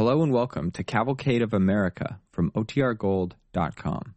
Hello 0.00 0.22
and 0.22 0.32
welcome 0.32 0.70
to 0.70 0.82
Cavalcade 0.82 1.42
of 1.42 1.52
America 1.52 2.20
from 2.32 2.50
OTRGold.com. 2.52 4.14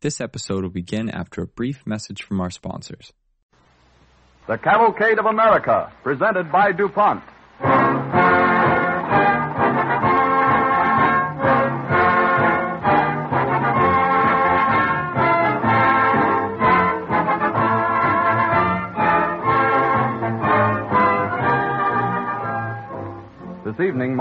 This 0.00 0.20
episode 0.20 0.64
will 0.64 0.70
begin 0.70 1.08
after 1.10 1.42
a 1.42 1.46
brief 1.46 1.86
message 1.86 2.24
from 2.24 2.40
our 2.40 2.50
sponsors. 2.50 3.12
The 4.48 4.58
Cavalcade 4.58 5.20
of 5.20 5.26
America, 5.26 5.92
presented 6.02 6.50
by 6.50 6.72
DuPont. 6.72 7.22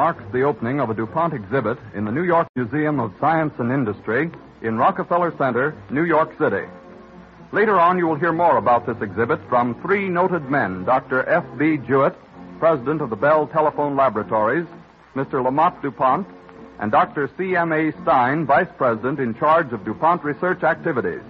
Marks 0.06 0.24
the 0.32 0.44
opening 0.44 0.80
of 0.80 0.92
a 0.92 0.94
DuPont 0.94 1.34
exhibit 1.34 1.80
in 1.96 2.06
the 2.06 2.12
New 2.12 2.22
York 2.22 2.48
Museum 2.56 3.00
of 3.00 3.12
Science 3.20 3.56
and 3.58 3.72
Industry 3.72 4.30
in 4.62 4.78
Rockefeller 4.78 5.36
Center, 5.36 5.76
New 5.90 6.04
York 6.04 6.30
City. 6.38 6.68
Later 7.52 7.80
on, 7.80 7.98
you 7.98 8.06
will 8.06 8.14
hear 8.14 8.32
more 8.32 8.58
about 8.58 8.86
this 8.86 9.02
exhibit 9.02 9.40
from 9.50 9.74
three 9.82 10.08
noted 10.08 10.48
men 10.48 10.86
Dr. 10.86 11.28
F.B. 11.28 11.78
Jewett, 11.88 12.16
president 12.60 13.02
of 13.02 13.10
the 13.10 13.16
Bell 13.16 13.48
Telephone 13.48 13.96
Laboratories, 13.96 14.68
Mr. 15.16 15.44
Lammot 15.44 15.82
DuPont, 15.82 16.28
and 16.78 16.92
Dr. 16.92 17.28
C.M.A. 17.36 17.92
Stine, 18.04 18.46
vice 18.46 18.70
president 18.78 19.20
in 19.20 19.34
charge 19.34 19.74
of 19.74 19.84
DuPont 19.84 20.24
research 20.24 20.62
activities. 20.62 21.24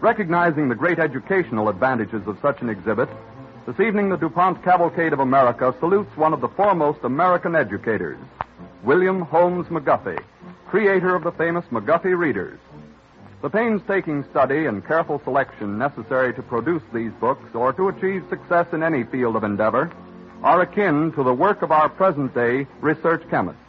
Recognizing 0.00 0.70
the 0.70 0.74
great 0.74 0.98
educational 0.98 1.68
advantages 1.68 2.26
of 2.26 2.38
such 2.40 2.62
an 2.62 2.70
exhibit, 2.70 3.10
this 3.66 3.80
evening, 3.80 4.10
the 4.10 4.16
DuPont 4.16 4.62
Cavalcade 4.62 5.14
of 5.14 5.20
America 5.20 5.74
salutes 5.80 6.14
one 6.16 6.34
of 6.34 6.42
the 6.42 6.48
foremost 6.48 6.98
American 7.02 7.56
educators, 7.56 8.18
William 8.82 9.22
Holmes 9.22 9.66
McGuffey, 9.68 10.22
creator 10.68 11.14
of 11.14 11.24
the 11.24 11.32
famous 11.32 11.64
McGuffey 11.70 12.16
Readers. 12.16 12.58
The 13.40 13.48
painstaking 13.48 14.24
study 14.30 14.66
and 14.66 14.86
careful 14.86 15.20
selection 15.24 15.78
necessary 15.78 16.34
to 16.34 16.42
produce 16.42 16.82
these 16.92 17.12
books 17.12 17.54
or 17.54 17.72
to 17.72 17.88
achieve 17.88 18.24
success 18.28 18.66
in 18.72 18.82
any 18.82 19.04
field 19.04 19.34
of 19.34 19.44
endeavor 19.44 19.90
are 20.42 20.60
akin 20.60 21.12
to 21.12 21.24
the 21.24 21.32
work 21.32 21.62
of 21.62 21.72
our 21.72 21.88
present 21.88 22.34
day 22.34 22.66
research 22.82 23.22
chemists. 23.30 23.62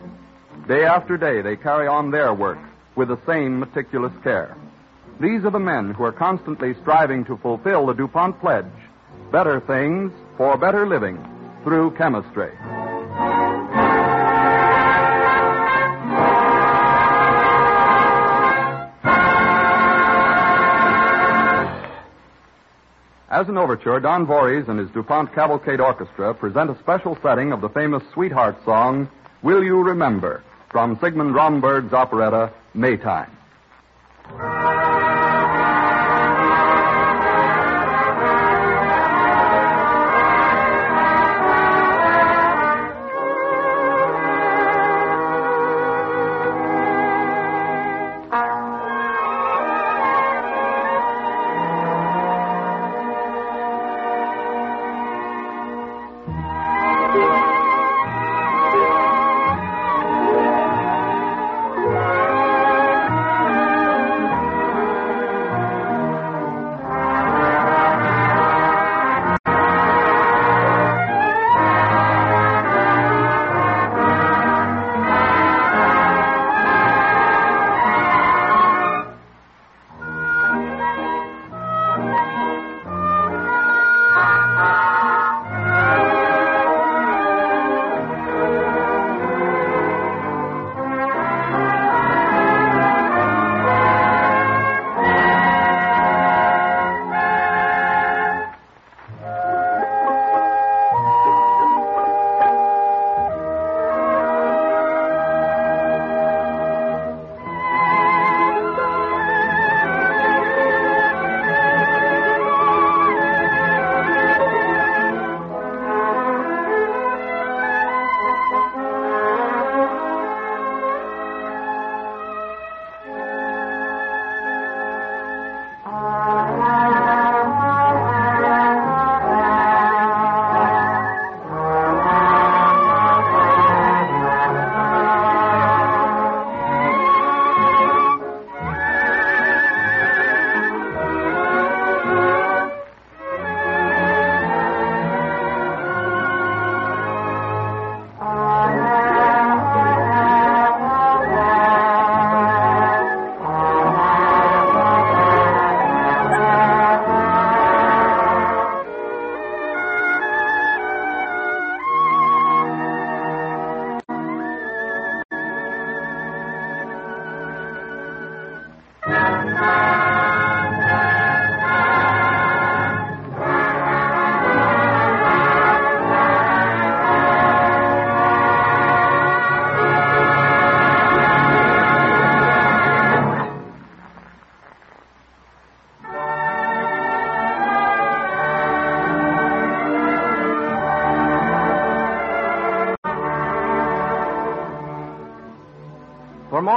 Day 0.68 0.84
after 0.84 1.16
day, 1.16 1.42
they 1.42 1.56
carry 1.56 1.88
on 1.88 2.12
their 2.12 2.34
work 2.34 2.60
with 2.96 3.08
the 3.08 3.20
same 3.26 3.60
meticulous 3.60 4.14
care. 4.24 4.58
These 5.22 5.46
are 5.46 5.52
the 5.52 5.60
men 5.60 5.94
who 5.94 6.04
are 6.04 6.12
constantly 6.12 6.74
striving 6.82 7.24
to 7.26 7.38
fulfill 7.38 7.86
the 7.86 7.94
DuPont 7.94 8.42
pledge 8.42 8.66
better 9.32 9.60
things 9.62 10.12
for 10.38 10.58
better 10.58 10.88
living 10.88 11.18
through 11.64 11.92
chemistry. 11.92 12.52
As 23.36 23.50
an 23.50 23.58
overture, 23.58 24.00
Don 24.00 24.26
Voorhees 24.26 24.70
and 24.70 24.80
his 24.80 24.90
DuPont 24.92 25.34
Cavalcade 25.36 25.82
Orchestra 25.82 26.34
present 26.34 26.70
a 26.70 26.80
special 26.80 27.18
setting 27.22 27.52
of 27.52 27.60
the 27.60 27.68
famous 27.68 28.02
Sweetheart 28.14 28.56
song, 28.64 29.10
Will 29.44 29.62
You 29.62 29.84
Remember, 29.84 30.42
from 30.72 30.98
Sigmund 31.02 31.36
Romberg's 31.36 31.92
operetta, 31.92 32.54
Maytime. 32.74 33.30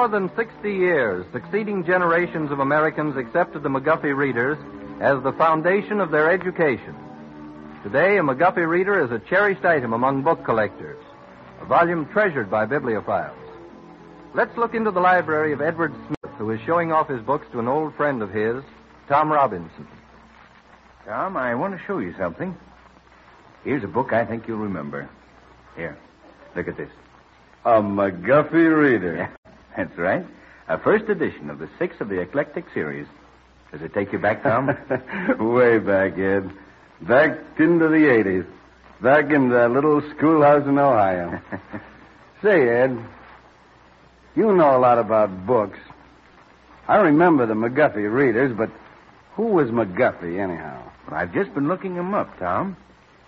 More 0.09 0.21
than 0.21 0.35
60 0.37 0.73
years, 0.73 1.27
succeeding 1.33 1.85
generations 1.85 2.51
of 2.51 2.61
Americans 2.61 3.15
accepted 3.17 3.63
the 3.63 3.69
McGuffey 3.69 4.17
readers 4.17 4.57
as 5.03 5.23
the 5.23 5.33
foundation 5.33 6.01
of 6.01 6.11
their 6.11 6.31
education. 6.31 6.95
Today, 7.83 8.17
a 8.17 8.23
McGuffey 8.23 8.67
reader 8.67 9.05
is 9.05 9.11
a 9.11 9.19
cherished 9.29 9.67
item 9.67 9.93
among 9.93 10.23
book 10.23 10.47
collectors, 10.47 10.99
a 11.61 11.67
volume 11.67 12.07
treasured 12.07 12.51
by 12.51 12.65
bibliophiles. 12.65 13.37
Let's 14.35 14.57
look 14.57 14.75
into 14.75 14.91
the 14.91 15.01
library 15.01 15.53
of 15.53 15.61
Edward 15.61 15.93
Smith, 16.07 16.35
who 16.39 16.51
is 16.53 16.61
showing 16.65 16.91
off 16.91 17.09
his 17.09 17.21
books 17.21 17.47
to 17.53 17.59
an 17.59 17.69
old 17.69 17.95
friend 17.95 18.23
of 18.23 18.31
his, 18.31 18.63
Tom 19.09 19.31
Robinson. 19.31 19.87
Tom, 21.05 21.37
I 21.37 21.55
want 21.55 21.79
to 21.79 21.85
show 21.87 21.99
you 21.99 22.15
something. 22.19 22.57
Here's 23.63 23.85
a 23.85 23.89
book 23.89 24.15
I 24.15 24.25
think 24.25 24.49
you'll 24.49 24.59
remember. 24.59 25.07
Here, 25.77 25.99
look 26.57 26.67
at 26.67 26.79
this. 26.79 26.91
A 27.67 27.83
McGuffey 27.83 28.75
reader. 28.75 29.31
That's 29.79 29.97
right. 29.97 30.27
A 30.67 30.77
first 30.77 31.09
edition 31.09 31.51
of 31.51 31.61
the 31.61 31.69
six 31.79 31.95
of 32.01 32.09
the 32.09 32.19
Eclectic 32.21 32.65
series. 32.75 33.07
Does 33.71 33.81
it 33.81 33.95
take 33.95 34.13
you 34.13 34.19
back, 34.19 34.43
Tom? 34.43 34.67
Way 35.39 35.79
back, 35.79 36.19
Ed. 36.19 36.51
Back 37.01 37.39
into 37.61 37.87
the 37.87 37.95
80s. 37.95 38.45
Back 39.01 39.31
in 39.31 39.51
that 39.51 39.71
little 39.71 40.03
schoolhouse 40.17 40.67
in 40.67 40.81
Ohio. 40.81 41.41
Say, 42.43 42.69
Ed, 42.69 42.99
you 44.35 44.53
know 44.53 44.77
a 44.77 44.81
lot 44.81 44.99
about 44.99 45.47
books. 45.47 45.79
I 46.89 46.97
remember 46.97 47.47
the 47.47 47.55
McGuffey 47.55 48.13
readers, 48.13 48.53
but 48.57 48.71
who 49.35 49.45
was 49.45 49.69
McGuffey, 49.69 50.41
anyhow? 50.41 50.91
well, 51.09 51.21
I've 51.21 51.33
just 51.33 51.55
been 51.55 51.69
looking 51.69 51.95
him 51.95 52.15
up, 52.15 52.37
Tom. 52.41 52.77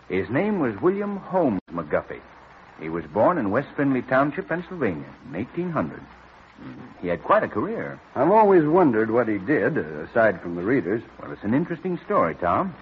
His 0.08 0.28
name 0.30 0.58
was 0.58 0.74
William 0.82 1.18
Holmes 1.18 1.60
McGuffey. 1.72 2.20
He 2.80 2.88
was 2.88 3.04
born 3.14 3.38
in 3.38 3.52
West 3.52 3.68
Finley 3.76 4.02
Township, 4.02 4.48
Pennsylvania, 4.48 5.14
in 5.28 5.34
1800. 5.34 6.00
He 7.00 7.08
had 7.08 7.22
quite 7.22 7.42
a 7.42 7.48
career. 7.48 7.98
I've 8.14 8.30
always 8.30 8.64
wondered 8.64 9.10
what 9.10 9.28
he 9.28 9.38
did, 9.38 9.78
uh, 9.78 9.82
aside 10.02 10.40
from 10.42 10.56
the 10.56 10.62
readers. 10.62 11.02
Well, 11.20 11.32
it's 11.32 11.42
an 11.44 11.54
interesting 11.54 11.98
story, 12.04 12.34
Tom. 12.34 12.74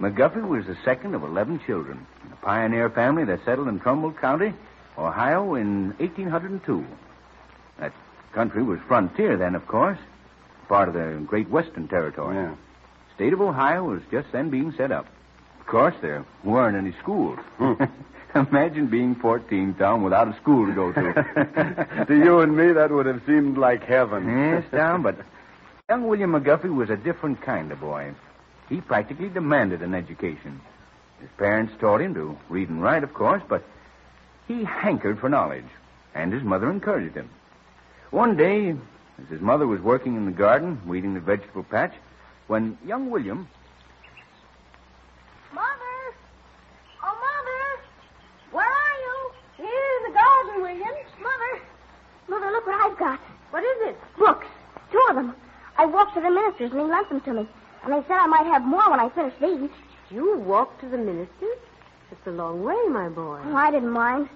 McGuffey 0.00 0.46
was 0.46 0.66
the 0.66 0.76
second 0.84 1.14
of 1.14 1.22
11 1.22 1.60
children, 1.66 2.06
in 2.24 2.32
a 2.32 2.36
pioneer 2.36 2.88
family 2.88 3.24
that 3.24 3.44
settled 3.44 3.68
in 3.68 3.78
Trumbull 3.78 4.12
County, 4.12 4.54
Ohio, 4.96 5.54
in 5.54 5.90
1802. 5.98 6.84
That 7.78 7.92
country 8.32 8.62
was 8.62 8.80
frontier 8.88 9.36
then, 9.36 9.54
of 9.54 9.66
course, 9.68 9.98
part 10.68 10.88
of 10.88 10.94
the 10.94 11.22
Great 11.26 11.50
Western 11.50 11.88
Territory. 11.88 12.36
Yeah. 12.36 12.54
State 13.14 13.34
of 13.34 13.40
Ohio 13.40 13.84
was 13.84 14.00
just 14.10 14.32
then 14.32 14.48
being 14.48 14.72
set 14.72 14.90
up. 14.90 15.06
Of 15.60 15.66
course, 15.66 15.94
there 16.00 16.24
weren't 16.42 16.76
any 16.76 16.92
schools. 17.00 17.38
Hmm. 17.58 17.74
Imagine 18.34 18.86
being 18.86 19.14
14, 19.14 19.74
Tom, 19.74 20.02
without 20.02 20.28
a 20.28 20.36
school 20.40 20.66
to 20.66 20.72
go 20.72 20.92
to. 20.92 22.04
to 22.08 22.14
you 22.14 22.40
and 22.40 22.56
me, 22.56 22.72
that 22.72 22.90
would 22.90 23.06
have 23.06 23.22
seemed 23.26 23.58
like 23.58 23.84
heaven. 23.84 24.26
yes, 24.26 24.64
Tom, 24.70 25.02
but 25.02 25.16
young 25.88 26.06
William 26.08 26.32
McGuffey 26.32 26.74
was 26.74 26.90
a 26.90 26.96
different 26.96 27.42
kind 27.42 27.70
of 27.72 27.80
boy. 27.80 28.14
He 28.68 28.80
practically 28.80 29.28
demanded 29.28 29.82
an 29.82 29.94
education. 29.94 30.60
His 31.20 31.28
parents 31.36 31.74
taught 31.78 32.00
him 32.00 32.14
to 32.14 32.36
read 32.48 32.68
and 32.68 32.82
write, 32.82 33.04
of 33.04 33.12
course, 33.12 33.42
but 33.48 33.62
he 34.48 34.64
hankered 34.64 35.18
for 35.20 35.28
knowledge, 35.28 35.68
and 36.14 36.32
his 36.32 36.42
mother 36.42 36.70
encouraged 36.70 37.14
him. 37.14 37.28
One 38.10 38.36
day, 38.36 38.70
as 38.70 39.28
his 39.28 39.40
mother 39.40 39.66
was 39.66 39.80
working 39.80 40.16
in 40.16 40.24
the 40.24 40.32
garden, 40.32 40.80
weeding 40.86 41.14
the 41.14 41.20
vegetable 41.20 41.62
patch, 41.64 41.94
when 42.46 42.76
young 42.84 43.10
William 43.10 43.48
Mother! 45.54 46.14
Oh, 47.02 47.14
Mother! 47.14 47.82
Where 48.50 48.66
are 48.66 48.98
you? 49.00 49.30
Here 49.56 49.90
in 49.98 50.12
the 50.12 50.18
garden, 50.18 50.62
William. 50.62 50.94
Mother! 51.22 51.62
Mother, 52.28 52.50
look 52.52 52.66
what 52.66 52.80
I've 52.80 52.98
got. 52.98 53.20
What 53.50 53.62
is 53.62 53.88
it? 53.88 53.96
Books. 54.18 54.46
Two 54.90 55.06
of 55.08 55.16
them. 55.16 55.34
I 55.78 55.86
walked 55.86 56.14
to 56.14 56.20
the 56.20 56.30
minister's 56.52 56.72
and 56.72 56.80
he 56.80 56.86
lent 56.86 57.08
them 57.08 57.20
to 57.22 57.32
me. 57.32 57.48
And 57.84 57.92
they 57.92 58.06
said 58.06 58.16
I 58.16 58.26
might 58.26 58.46
have 58.46 58.62
more 58.62 58.90
when 58.90 59.00
I 59.00 59.08
finished 59.10 59.40
these. 59.40 59.70
You 60.10 60.38
walked 60.38 60.80
to 60.80 60.88
the 60.88 60.98
minister's? 60.98 61.58
It's 62.10 62.26
a 62.26 62.30
long 62.30 62.62
way, 62.62 62.76
my 62.90 63.08
boy. 63.08 63.40
Oh, 63.44 63.56
I 63.56 63.70
didn't 63.70 63.90
mind. 63.90 64.28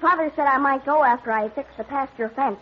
Father 0.00 0.32
said 0.36 0.46
I 0.46 0.58
might 0.58 0.84
go 0.84 1.02
after 1.02 1.32
I 1.32 1.48
fixed 1.48 1.76
the 1.76 1.84
pasture 1.84 2.28
fence. 2.28 2.58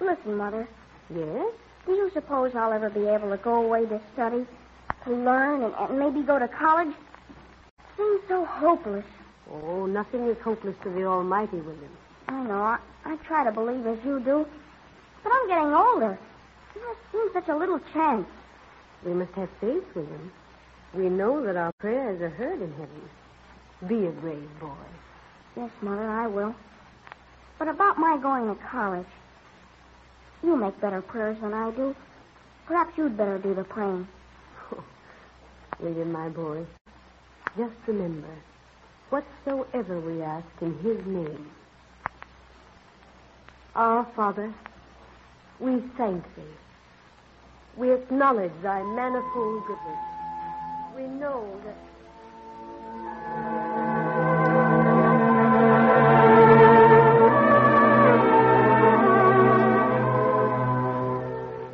Listen, 0.00 0.36
Mother. 0.36 0.68
Yes? 1.14 1.52
Do 1.86 1.92
you 1.92 2.10
suppose 2.12 2.54
I'll 2.54 2.72
ever 2.72 2.90
be 2.90 3.06
able 3.06 3.30
to 3.30 3.36
go 3.36 3.64
away 3.64 3.86
to 3.86 4.00
study, 4.14 4.46
to 5.04 5.10
learn, 5.10 5.62
and, 5.62 5.74
and 5.78 5.98
maybe 5.98 6.22
go 6.22 6.38
to 6.38 6.48
college? 6.48 6.88
It 6.88 7.96
seems 7.96 8.22
so 8.28 8.44
hopeless. 8.44 9.04
Oh, 9.50 9.86
nothing 9.86 10.26
is 10.28 10.36
hopeless 10.42 10.76
to 10.82 10.90
the 10.90 11.04
Almighty, 11.04 11.58
William. 11.58 11.96
I 12.28 12.42
know. 12.42 12.62
I, 12.62 12.78
I 13.04 13.16
try 13.28 13.44
to 13.44 13.52
believe 13.52 13.86
as 13.86 13.98
you 14.04 14.20
do. 14.20 14.46
But 15.22 15.32
I'm 15.32 15.48
getting 15.48 15.74
older. 15.74 16.18
There 16.74 16.94
seems 17.10 17.32
such 17.32 17.48
a 17.48 17.56
little 17.56 17.80
chance. 17.92 18.26
We 19.04 19.12
must 19.12 19.32
have 19.32 19.48
faith, 19.60 19.84
William. 19.94 20.32
We 20.94 21.08
know 21.08 21.44
that 21.44 21.56
our 21.56 21.72
prayers 21.72 22.20
are 22.20 22.28
heard 22.28 22.60
in 22.60 22.72
heaven. 22.72 23.08
Be 23.88 24.06
a 24.06 24.10
brave 24.10 24.48
boy. 24.60 24.68
Yes, 25.56 25.70
Mother, 25.80 26.08
I 26.08 26.26
will. 26.26 26.54
But 27.58 27.68
about 27.68 27.98
my 27.98 28.18
going 28.20 28.54
to 28.54 28.62
college, 28.62 29.06
you 30.42 30.56
make 30.56 30.80
better 30.80 31.02
prayers 31.02 31.38
than 31.40 31.52
I 31.52 31.70
do. 31.70 31.94
Perhaps 32.66 32.96
you'd 32.96 33.16
better 33.16 33.38
do 33.38 33.54
the 33.54 33.64
praying. 33.64 34.06
William, 35.80 36.12
my 36.12 36.28
boy, 36.28 36.64
just 37.56 37.74
remember, 37.86 38.34
whatsoever 39.10 40.00
we 40.00 40.22
ask 40.22 40.46
in 40.60 40.78
His 40.78 41.04
name. 41.06 41.50
Our 43.74 44.06
Father, 44.14 44.52
we 45.62 45.80
thank 45.96 46.24
Thee. 46.34 46.42
We 47.76 47.92
acknowledge 47.92 48.52
Thy 48.62 48.82
manifold 48.82 49.62
goodness. 49.66 49.98
We 50.96 51.02
know 51.04 51.46
that. 51.64 51.76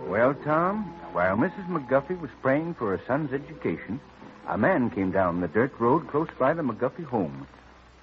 Well, 0.09 0.35
Tom, 0.45 0.85
while 1.13 1.37
Mrs. 1.37 1.67
McGuffey 1.69 2.21
was 2.21 2.31
praying 2.43 2.75
for 2.75 2.95
her 2.95 3.03
son's 3.07 3.33
education, 3.33 4.01
a 4.47 4.59
man 4.59 4.91
came 4.91 5.11
down 5.11 5.41
the 5.41 5.49
dirt 5.49 5.73
road 5.79 6.09
close 6.09 6.29
by 6.39 6.53
the 6.53 6.63
McGuffey 6.63 7.05
home. 7.05 7.47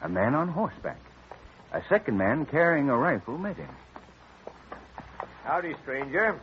A 0.01 0.09
man 0.09 0.33
on 0.33 0.47
horseback. 0.47 0.99
A 1.71 1.83
second 1.89 2.17
man 2.17 2.47
carrying 2.47 2.89
a 2.89 2.97
rifle 2.97 3.37
met 3.37 3.57
him. 3.57 3.69
Howdy, 5.45 5.75
stranger. 5.83 6.39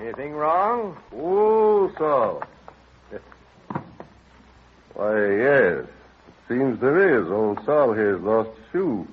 Anything 0.00 0.32
wrong? 0.32 0.96
Ooh, 1.14 1.94
so. 1.96 2.42
Why, 4.94 5.36
yes. 5.36 5.84
It 6.26 6.34
seems 6.48 6.80
there 6.80 7.20
is. 7.20 7.30
Old 7.30 7.64
Sol 7.64 7.92
here's 7.92 8.20
lost 8.20 8.50
a 8.50 8.72
shoe. 8.72 9.06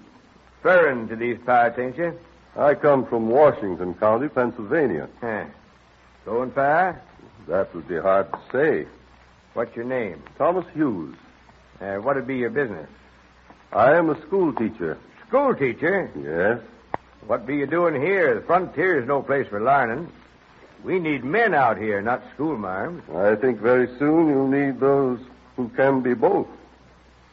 Furrin 0.63 1.07
to 1.09 1.15
these 1.15 1.37
parts, 1.45 1.77
ain't 1.77 1.95
you? 1.95 2.17
I 2.57 2.73
come 2.73 3.05
from 3.05 3.29
Washington 3.29 3.93
County, 3.93 4.29
Pennsylvania. 4.29 5.07
Huh. 5.21 5.45
Going 6.25 6.51
far? 6.51 6.99
That 7.47 7.73
would 7.75 7.87
be 7.87 7.99
hard 7.99 8.31
to 8.31 8.39
say. 8.51 8.87
What's 9.53 9.75
your 9.75 9.85
name? 9.85 10.23
Thomas 10.39 10.65
Hughes. 10.73 11.15
Uh, 11.79 11.97
what'd 11.97 12.25
be 12.25 12.37
your 12.37 12.49
business? 12.49 12.89
I 13.71 13.95
am 13.95 14.09
a 14.09 14.19
school 14.23 14.53
teacher. 14.53 14.97
School 15.27 15.53
teacher? 15.53 16.09
Yes. 16.15 16.59
What 17.27 17.45
be 17.45 17.57
you 17.57 17.65
doing 17.65 18.01
here? 18.01 18.35
The 18.35 18.41
frontier's 18.41 19.07
no 19.07 19.21
place 19.21 19.47
for 19.47 19.61
learning. 19.61 20.11
We 20.83 20.99
need 20.99 21.23
men 21.23 21.53
out 21.53 21.77
here, 21.77 22.01
not 22.01 22.23
schoolmarms. 22.35 23.03
I 23.15 23.35
think 23.35 23.59
very 23.59 23.87
soon 23.99 24.27
you'll 24.27 24.47
need 24.47 24.79
those 24.79 25.19
who 25.55 25.69
can 25.69 26.01
be 26.01 26.13
both. 26.13 26.47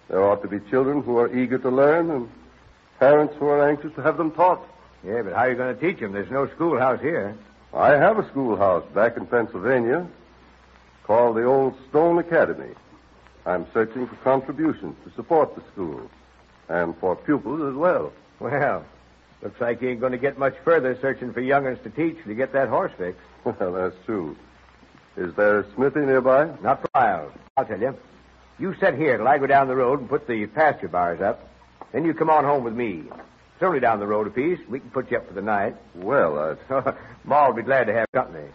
There 0.09 0.23
ought 0.23 0.43
to 0.43 0.49
be 0.49 0.61
children 0.71 1.03
who 1.03 1.19
are 1.19 1.35
eager 1.35 1.59
to 1.59 1.71
learn 1.71 2.11
and 2.11 2.31
parents 2.99 3.35
who 3.39 3.47
are 3.47 3.69
anxious 3.69 3.95
to 3.95 4.03
have 4.03 4.17
them 4.17 4.31
taught. 4.33 4.63
Yeah, 5.05 5.23
but 5.23 5.33
how 5.33 5.41
are 5.41 5.51
you 5.51 5.57
going 5.57 5.75
to 5.75 5.81
teach 5.81 6.01
them? 6.01 6.13
There's 6.13 6.31
no 6.31 6.49
schoolhouse 6.49 7.01
here. 7.01 7.37
I 7.73 7.91
have 7.91 8.19
a 8.19 8.29
schoolhouse 8.29 8.85
back 8.95 9.17
in 9.17 9.27
Pennsylvania 9.27 10.07
called 11.05 11.37
the 11.37 11.45
Old 11.45 11.75
Stone 11.89 12.19
Academy. 12.19 12.75
I'm 13.47 13.67
searching 13.73 14.07
for 14.07 14.17
contributions 14.17 14.95
to 15.05 15.13
support 15.15 15.55
the 15.55 15.63
school 15.73 16.11
and 16.69 16.97
for 16.99 17.17
pupils 17.17 17.63
as 17.63 17.75
well. 17.75 18.13
Well, 18.41 18.85
looks 19.43 19.61
like 19.61 19.81
you 19.83 19.91
ain't 19.91 20.01
going 20.01 20.13
to 20.13 20.19
get 20.19 20.39
much 20.39 20.55
further 20.65 20.97
searching 21.01 21.33
for 21.33 21.41
young'uns 21.41 21.79
to 21.85 21.91
teach 21.91 22.17
to 22.25 22.35
get 22.35 22.53
that 22.53 22.69
horse 22.69 22.93
fixed. 22.97 23.21
Well, 23.45 23.73
that's 23.73 23.97
true. 24.05 24.37
Is 25.17 25.35
there 25.35 25.61
a 25.61 25.75
smithy 25.75 26.01
nearby? 26.01 26.51
Not 26.63 26.83
for 26.83 26.89
miles. 26.95 27.33
I'll 27.57 27.65
tell 27.65 27.81
you. 27.81 27.97
You 28.59 28.75
sit 28.79 28.95
here 28.95 29.17
till 29.17 29.27
I 29.27 29.39
go 29.39 29.47
down 29.47 29.69
the 29.69 29.77
road 29.77 30.01
and 30.01 30.09
put 30.09 30.27
the 30.27 30.47
pasture 30.47 30.89
bars 30.89 31.21
up. 31.21 31.49
Then 31.93 32.05
you 32.05 32.13
come 32.13 32.29
on 32.29 32.45
home 32.45 32.65
with 32.65 32.75
me. 32.75 33.05
It's 33.55 33.63
only 33.63 33.81
down 33.81 34.01
the 34.01 34.07
road 34.07 34.27
a 34.27 34.31
piece. 34.31 34.59
We 34.69 34.81
can 34.81 34.91
put 34.91 35.11
you 35.11 35.17
up 35.17 35.27
for 35.27 35.35
the 35.35 35.43
night. 35.43 35.77
Well, 35.95 36.39
uh, 36.39 36.57
I... 36.91 36.95
Ma'll 37.25 37.53
be 37.53 37.63
glad 37.63 37.85
to 37.87 37.93
have 37.93 38.11
company. 38.13 38.49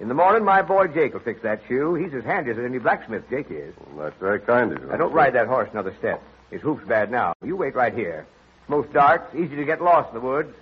In 0.00 0.08
the 0.08 0.14
morning, 0.14 0.44
my 0.44 0.62
boy 0.62 0.88
Jake 0.88 1.14
will 1.14 1.20
fix 1.20 1.42
that 1.42 1.62
shoe. 1.68 1.94
He's 1.94 2.12
as 2.12 2.24
handy 2.24 2.50
as 2.50 2.58
any 2.58 2.78
blacksmith, 2.78 3.28
Jake 3.30 3.50
is. 3.50 3.74
Well, 3.92 4.04
that's 4.04 4.20
very 4.20 4.40
kind 4.40 4.72
of 4.72 4.82
you. 4.82 4.88
Now, 4.88 4.96
don't 4.96 5.12
ride 5.12 5.34
that 5.34 5.46
horse 5.46 5.68
another 5.72 5.94
step. 5.98 6.22
His 6.50 6.60
hoof's 6.60 6.86
bad 6.86 7.10
now. 7.10 7.34
You 7.44 7.56
wait 7.56 7.74
right 7.74 7.94
here. 7.94 8.26
It's 8.64 8.70
most 8.70 8.90
dark. 8.94 9.28
It's 9.34 9.44
easy 9.44 9.56
to 9.56 9.64
get 9.66 9.82
lost 9.82 10.08
in 10.14 10.20
the 10.22 10.26
woods. 10.26 10.54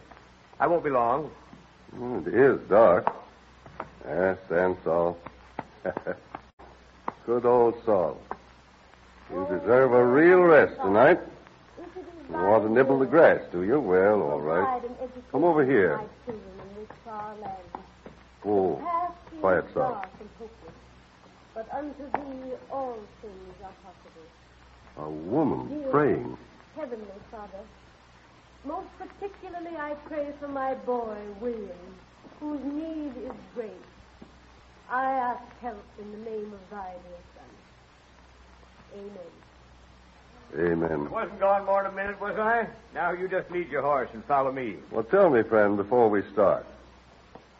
I 0.58 0.66
won't 0.66 0.82
be 0.82 0.90
long. 0.90 1.30
Mm, 1.96 2.26
It 2.26 2.34
is 2.34 2.58
dark. 2.68 3.06
Yes, 4.04 4.38
and 4.50 4.76
Saul. 4.82 5.16
Good 7.26 7.46
old 7.46 7.76
Saul. 7.84 8.20
You 9.32 9.46
deserve 9.60 9.92
a 9.92 10.04
real 10.04 10.40
rest 10.40 10.74
tonight. 10.82 11.20
You 12.28 12.36
want 12.38 12.64
to 12.64 12.72
nibble 12.72 12.98
the 12.98 13.06
grass, 13.06 13.40
do 13.52 13.62
you? 13.62 13.78
Well, 13.78 14.20
all 14.20 14.40
right. 14.40 14.82
Come 15.30 15.44
over 15.44 15.64
here. 15.64 16.00
Oh, 18.44 18.82
quiet, 19.40 19.64
Saul. 19.74 20.04
But 21.54 21.68
unto 21.72 22.02
thee 22.02 22.52
all 22.68 22.96
things 23.20 23.54
are 23.62 23.70
possible. 23.84 25.06
A 25.06 25.08
woman 25.08 25.84
praying. 25.92 26.36
Heavenly 26.74 27.06
Father, 27.30 27.60
Most 28.64 28.88
particularly, 28.98 29.76
I 29.76 29.94
pray 30.06 30.32
for 30.38 30.48
my 30.48 30.74
boy, 30.74 31.16
William, 31.40 31.68
whose 32.38 32.62
need 32.64 33.12
is 33.24 33.32
great. 33.54 33.72
I 34.88 35.04
ask 35.04 35.42
help 35.60 35.82
in 35.98 36.12
the 36.12 36.30
name 36.30 36.52
of 36.52 36.60
thy 36.70 36.92
dear 36.92 37.22
son. 37.34 39.10
Amen. 40.54 40.82
Amen. 40.84 41.06
I 41.06 41.10
Wasn't 41.10 41.40
gone 41.40 41.64
more 41.64 41.82
than 41.82 41.92
a 41.92 41.94
minute, 41.94 42.20
was 42.20 42.38
I? 42.38 42.66
Now 42.94 43.12
you 43.12 43.26
just 43.26 43.50
lead 43.50 43.68
your 43.68 43.82
horse 43.82 44.10
and 44.12 44.24
follow 44.26 44.52
me. 44.52 44.76
Well, 44.90 45.04
tell 45.04 45.30
me, 45.30 45.42
friend, 45.42 45.76
before 45.76 46.08
we 46.10 46.22
start. 46.32 46.66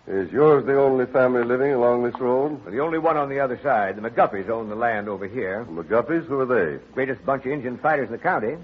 Is 0.06 0.30
yours 0.30 0.66
the 0.66 0.78
only 0.78 1.06
family 1.06 1.44
living 1.44 1.72
along 1.72 2.02
this 2.02 2.18
road? 2.20 2.60
Well, 2.64 2.72
the 2.72 2.80
only 2.80 2.98
one 2.98 3.16
on 3.16 3.28
the 3.28 3.40
other 3.40 3.58
side. 3.62 3.96
The 3.96 4.02
McGuffeys 4.08 4.48
own 4.50 4.68
the 4.68 4.74
land 4.74 5.08
over 5.08 5.26
here. 5.26 5.64
The 5.64 5.82
McGuffeys? 5.82 6.26
Who 6.26 6.40
are 6.40 6.46
they? 6.46 6.84
Greatest 6.92 7.24
bunch 7.24 7.46
of 7.46 7.52
Indian 7.52 7.78
fighters 7.78 8.06
in 8.06 8.12
the 8.12 8.18
county. 8.18 8.56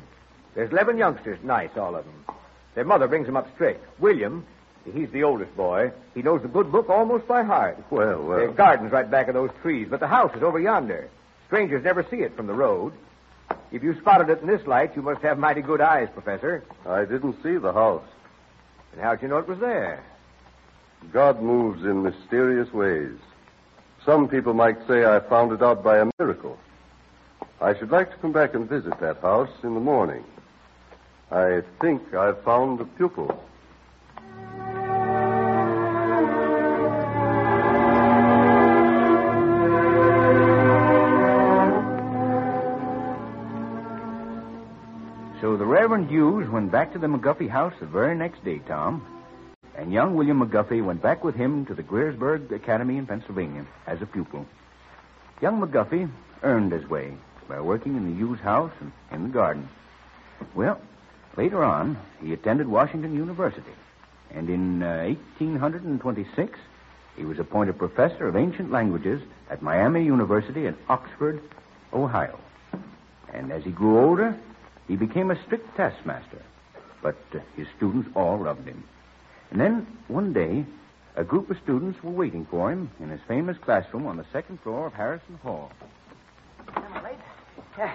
There's 0.54 0.70
11 0.70 0.98
youngsters, 0.98 1.38
nice, 1.42 1.70
all 1.76 1.94
of 1.94 2.04
them. 2.04 2.36
Their 2.74 2.84
mother 2.84 3.08
brings 3.08 3.26
them 3.26 3.36
up 3.36 3.52
straight. 3.54 3.78
William, 3.98 4.46
he's 4.92 5.10
the 5.10 5.24
oldest 5.24 5.56
boy. 5.56 5.92
He 6.14 6.22
knows 6.22 6.42
the 6.42 6.48
good 6.48 6.70
book 6.70 6.88
almost 6.88 7.26
by 7.26 7.42
heart. 7.42 7.78
Well, 7.90 8.22
well. 8.22 8.38
Their 8.38 8.52
garden's 8.52 8.92
right 8.92 9.10
back 9.10 9.28
of 9.28 9.34
those 9.34 9.50
trees, 9.62 9.88
but 9.90 10.00
the 10.00 10.06
house 10.06 10.34
is 10.36 10.42
over 10.42 10.58
yonder. 10.60 11.08
Strangers 11.46 11.84
never 11.84 12.04
see 12.10 12.18
it 12.18 12.36
from 12.36 12.46
the 12.46 12.54
road. 12.54 12.92
If 13.72 13.82
you 13.82 13.98
spotted 14.00 14.30
it 14.30 14.40
in 14.40 14.46
this 14.46 14.66
light, 14.66 14.96
you 14.96 15.02
must 15.02 15.22
have 15.22 15.38
mighty 15.38 15.62
good 15.62 15.80
eyes, 15.80 16.08
Professor. 16.12 16.62
I 16.86 17.04
didn't 17.04 17.42
see 17.42 17.56
the 17.56 17.72
house. 17.72 18.04
And 18.92 19.00
how'd 19.00 19.22
you 19.22 19.28
know 19.28 19.38
it 19.38 19.48
was 19.48 19.58
there? 19.58 20.02
God 21.12 21.42
moves 21.42 21.84
in 21.84 22.02
mysterious 22.02 22.72
ways. 22.72 23.16
Some 24.04 24.28
people 24.28 24.54
might 24.54 24.86
say 24.86 25.04
I 25.04 25.20
found 25.20 25.52
it 25.52 25.62
out 25.62 25.82
by 25.82 25.98
a 25.98 26.10
miracle. 26.18 26.58
I 27.60 27.76
should 27.76 27.90
like 27.90 28.10
to 28.10 28.16
come 28.18 28.32
back 28.32 28.54
and 28.54 28.68
visit 28.68 28.98
that 29.00 29.20
house 29.20 29.50
in 29.62 29.74
the 29.74 29.80
morning. 29.80 30.24
I 31.30 31.60
think 31.80 32.14
I've 32.14 32.42
found 32.42 32.78
the 32.78 32.84
pupil. 32.84 33.28
So 45.40 45.56
the 45.56 45.66
Reverend 45.66 46.10
Hughes 46.10 46.48
went 46.48 46.72
back 46.72 46.92
to 46.94 46.98
the 46.98 47.06
McGuffey 47.06 47.48
house 47.48 47.74
the 47.78 47.86
very 47.86 48.16
next 48.16 48.42
day, 48.44 48.58
Tom. 48.66 49.06
And 49.76 49.92
young 49.92 50.16
William 50.16 50.40
McGuffey 50.40 50.84
went 50.84 51.02
back 51.02 51.22
with 51.22 51.36
him 51.36 51.66
to 51.66 51.74
the 51.74 51.82
Greersburg 51.82 52.50
Academy 52.50 52.96
in 52.96 53.06
Pennsylvania 53.06 53.66
as 53.86 54.02
a 54.02 54.06
pupil. 54.06 54.46
Young 55.40 55.60
McGuffey 55.60 56.10
earned 56.42 56.72
his 56.72 56.88
way 56.88 57.14
by 57.48 57.60
working 57.60 57.96
in 57.96 58.10
the 58.10 58.16
Hughes 58.16 58.40
house 58.40 58.72
and 58.80 58.92
in 59.12 59.22
the 59.24 59.28
garden. 59.28 59.68
Well, 60.54 60.80
later 61.36 61.62
on, 61.62 61.98
he 62.22 62.32
attended 62.32 62.68
Washington 62.68 63.14
University. 63.14 63.72
And 64.30 64.48
in 64.50 64.82
uh, 64.82 65.04
1826, 65.38 66.58
he 67.16 67.24
was 67.24 67.38
appointed 67.38 67.78
professor 67.78 68.28
of 68.28 68.36
ancient 68.36 68.70
languages 68.70 69.22
at 69.50 69.62
Miami 69.62 70.04
University 70.04 70.66
in 70.66 70.76
Oxford, 70.88 71.42
Ohio. 71.92 72.38
And 73.32 73.50
as 73.52 73.64
he 73.64 73.70
grew 73.70 73.98
older, 73.98 74.38
he 74.86 74.96
became 74.96 75.30
a 75.30 75.42
strict 75.44 75.76
taskmaster. 75.76 76.42
But 77.02 77.16
uh, 77.34 77.38
his 77.56 77.66
students 77.76 78.08
all 78.14 78.42
loved 78.42 78.66
him. 78.66 78.84
And 79.50 79.60
then, 79.60 79.86
one 80.08 80.32
day, 80.32 80.64
a 81.16 81.24
group 81.24 81.50
of 81.50 81.58
students 81.62 82.02
were 82.02 82.10
waiting 82.10 82.46
for 82.50 82.70
him 82.70 82.90
in 83.00 83.08
his 83.08 83.20
famous 83.26 83.56
classroom 83.58 84.06
on 84.06 84.16
the 84.16 84.26
second 84.32 84.60
floor 84.60 84.86
of 84.86 84.92
Harrison 84.92 85.38
Hall. 85.42 85.72
Am 86.76 86.84
I 86.92 87.02
late? 87.02 87.18
Yeah. 87.76 87.94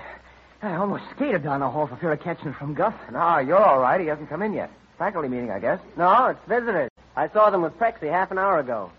I 0.63 0.75
almost 0.75 1.03
skated 1.13 1.43
down 1.43 1.59
the 1.59 1.69
hall 1.69 1.87
for 1.87 1.97
fear 1.97 2.13
of 2.13 2.21
catching 2.21 2.47
it 2.47 2.55
from 2.55 2.73
Guff. 2.73 2.93
No, 3.11 3.37
you're 3.39 3.57
all 3.57 3.79
right. 3.79 3.99
He 3.99 4.07
hasn't 4.07 4.29
come 4.29 4.41
in 4.41 4.53
yet. 4.53 4.71
Faculty 4.97 5.27
meeting, 5.27 5.51
I 5.51 5.59
guess. 5.59 5.81
No, 5.97 6.27
it's 6.27 6.39
visitors. 6.47 6.89
I 7.17 7.27
saw 7.27 7.49
them 7.49 7.63
with 7.63 7.77
Prexy 7.77 8.09
half 8.09 8.31
an 8.31 8.37
hour 8.37 8.59
ago. 8.59 8.89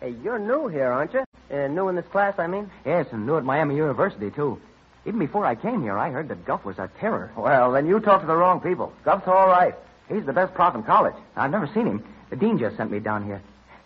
Hey, 0.00 0.14
you're 0.24 0.38
new 0.38 0.68
here, 0.68 0.90
aren't 0.90 1.12
you? 1.12 1.22
Uh, 1.52 1.68
new 1.68 1.88
in 1.88 1.96
this 1.96 2.06
class, 2.06 2.38
I 2.38 2.46
mean? 2.46 2.70
Yes, 2.86 3.08
and 3.12 3.26
new 3.26 3.36
at 3.36 3.44
Miami 3.44 3.76
University, 3.76 4.30
too. 4.30 4.58
Even 5.04 5.18
before 5.18 5.44
I 5.44 5.54
came 5.54 5.82
here, 5.82 5.98
I 5.98 6.10
heard 6.10 6.28
that 6.28 6.46
Guff 6.46 6.64
was 6.64 6.78
a 6.78 6.88
terror. 6.98 7.30
Well, 7.36 7.72
then 7.72 7.86
you 7.86 8.00
talked 8.00 8.22
to 8.22 8.26
the 8.26 8.34
wrong 8.34 8.60
people. 8.60 8.90
Guff's 9.04 9.28
all 9.28 9.48
right. 9.48 9.74
He's 10.08 10.24
the 10.24 10.32
best 10.32 10.54
prof 10.54 10.74
in 10.74 10.82
college. 10.82 11.14
I've 11.36 11.50
never 11.50 11.66
seen 11.74 11.86
him. 11.86 12.04
The 12.30 12.36
dean 12.36 12.58
just 12.58 12.78
sent 12.78 12.90
me 12.90 13.00
down 13.00 13.26
here. 13.26 13.42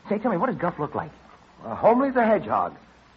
Say, 0.09 0.19
tell 0.19 0.31
me, 0.31 0.37
what 0.37 0.47
does 0.47 0.61
Guff 0.61 0.79
look 0.79 0.95
like? 0.95 1.11
Uh, 1.65 1.75
homely's 1.75 2.15
a 2.15 2.25
hedgehog. 2.25 2.77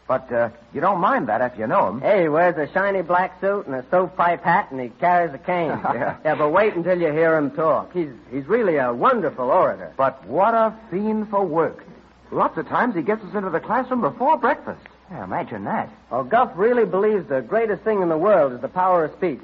But 0.09 0.31
uh, 0.33 0.49
you 0.73 0.81
don't 0.81 0.99
mind 0.99 1.27
that 1.29 1.39
after 1.39 1.59
you 1.61 1.67
know 1.67 1.87
him. 1.89 2.01
Hey, 2.01 2.23
he 2.23 2.29
wears 2.29 2.57
a 2.57 2.73
shiny 2.73 3.03
black 3.03 3.39
suit 3.39 3.67
and 3.67 3.75
a 3.75 3.85
stovepipe 3.89 4.43
hat, 4.43 4.71
and 4.71 4.81
he 4.81 4.89
carries 4.89 5.31
a 5.35 5.37
cane. 5.37 5.69
Yeah. 5.99 6.17
yeah, 6.25 6.35
but 6.35 6.49
wait 6.49 6.73
until 6.73 6.99
you 6.99 7.11
hear 7.11 7.37
him 7.37 7.51
talk. 7.51 7.93
He's 7.93 8.09
he's 8.31 8.45
really 8.47 8.77
a 8.77 8.91
wonderful 8.91 9.51
orator. 9.51 9.93
But 9.97 10.25
what 10.25 10.55
a 10.55 10.75
fiend 10.89 11.29
for 11.29 11.45
work. 11.45 11.85
Lots 12.31 12.57
of 12.57 12.67
times 12.67 12.95
he 12.95 13.03
gets 13.03 13.23
us 13.23 13.35
into 13.35 13.51
the 13.51 13.59
classroom 13.59 14.01
before 14.01 14.37
breakfast. 14.37 14.81
Yeah, 15.11 15.23
imagine 15.23 15.65
that. 15.65 15.89
Well, 16.09 16.23
Guff 16.23 16.53
really 16.55 16.85
believes 16.85 17.27
the 17.27 17.41
greatest 17.41 17.83
thing 17.83 18.01
in 18.01 18.09
the 18.09 18.17
world 18.17 18.53
is 18.53 18.61
the 18.61 18.67
power 18.67 19.05
of 19.05 19.13
speech. 19.15 19.41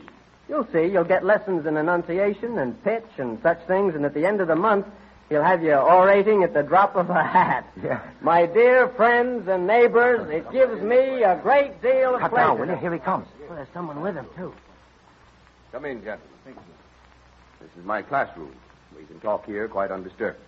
You'll 0.50 0.68
see, 0.74 0.86
you'll 0.86 1.04
get 1.04 1.24
lessons 1.24 1.68
in 1.68 1.78
enunciation 1.78 2.58
and 2.58 2.84
pitch 2.84 3.06
and 3.18 3.40
such 3.44 3.60
things, 3.68 3.94
and 3.96 4.04
at 4.06 4.14
the 4.16 4.26
end 4.26 4.42
of 4.42 4.48
the 4.48 4.56
month, 4.56 4.88
he'll 5.30 5.44
have 5.44 5.64
you 5.64 5.74
orating 5.74 6.44
at 6.44 6.54
the 6.54 6.64
drop 6.64 6.96
of 6.96 7.10
a 7.10 7.24
hat. 7.24 7.66
Yeah. 7.84 8.02
My 8.22 8.46
dear 8.46 8.88
friends 8.90 9.48
and 9.48 9.68
neighbors, 9.68 10.30
it 10.30 10.50
gives 10.52 10.82
me 10.82 11.24
a 11.24 11.40
great 11.42 11.82
deal 11.82 12.16
of 12.16 12.22
Cut 12.22 12.32
pleasure. 12.32 12.48
down, 12.48 12.60
will 12.60 12.68
you? 12.68 12.76
Here 12.76 12.94
he 12.94 13.00
comes. 13.00 13.28
Well, 13.48 13.56
there's 13.56 13.68
someone 13.74 14.02
with 14.02 14.16
him, 14.16 14.26
too. 14.36 14.54
Come 15.72 15.86
in, 15.86 15.98
gentlemen. 16.04 16.28
Thank 16.44 16.58
you. 16.58 16.64
This 17.68 17.70
is 17.80 17.86
my 17.86 18.02
classroom. 18.02 18.54
We 18.98 19.04
can 19.06 19.20
talk 19.20 19.46
here 19.46 19.68
quite 19.68 19.92
undisturbed. 19.92 20.40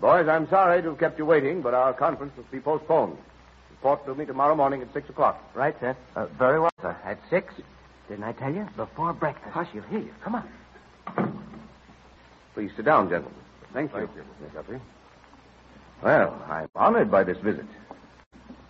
Boys, 0.00 0.28
I'm 0.28 0.48
sorry 0.48 0.82
to 0.82 0.90
have 0.90 0.98
kept 0.98 1.18
you 1.18 1.24
waiting, 1.24 1.62
but 1.62 1.72
our 1.72 1.94
conference 1.94 2.32
must 2.36 2.50
be 2.50 2.60
postponed. 2.60 3.16
Report 3.70 4.04
to 4.06 4.14
me 4.14 4.24
tomorrow 4.26 4.54
morning 4.54 4.82
at 4.82 4.92
6 4.92 5.08
o'clock. 5.10 5.42
Right, 5.54 5.74
sir. 5.80 5.96
Uh, 6.16 6.26
very 6.38 6.60
well, 6.60 6.70
sir. 6.82 6.96
At 7.04 7.18
six? 7.30 7.54
Didn't 8.08 8.24
I 8.24 8.32
tell 8.32 8.52
you? 8.52 8.68
Before 8.76 9.12
breakfast. 9.12 9.52
Hush, 9.52 9.68
he'll 9.72 9.82
hear 9.84 10.00
you. 10.00 10.12
Come 10.22 10.34
on. 10.34 11.40
Please 12.54 12.70
sit 12.76 12.84
down, 12.84 13.08
gentlemen. 13.08 13.32
Thank 13.74 13.92
you. 13.92 14.08
Mr. 14.08 14.54
Guthrie. 14.54 14.80
Well, 16.00 16.40
I'm 16.48 16.68
honored 16.76 17.10
by 17.10 17.24
this 17.24 17.38
visit. 17.38 17.66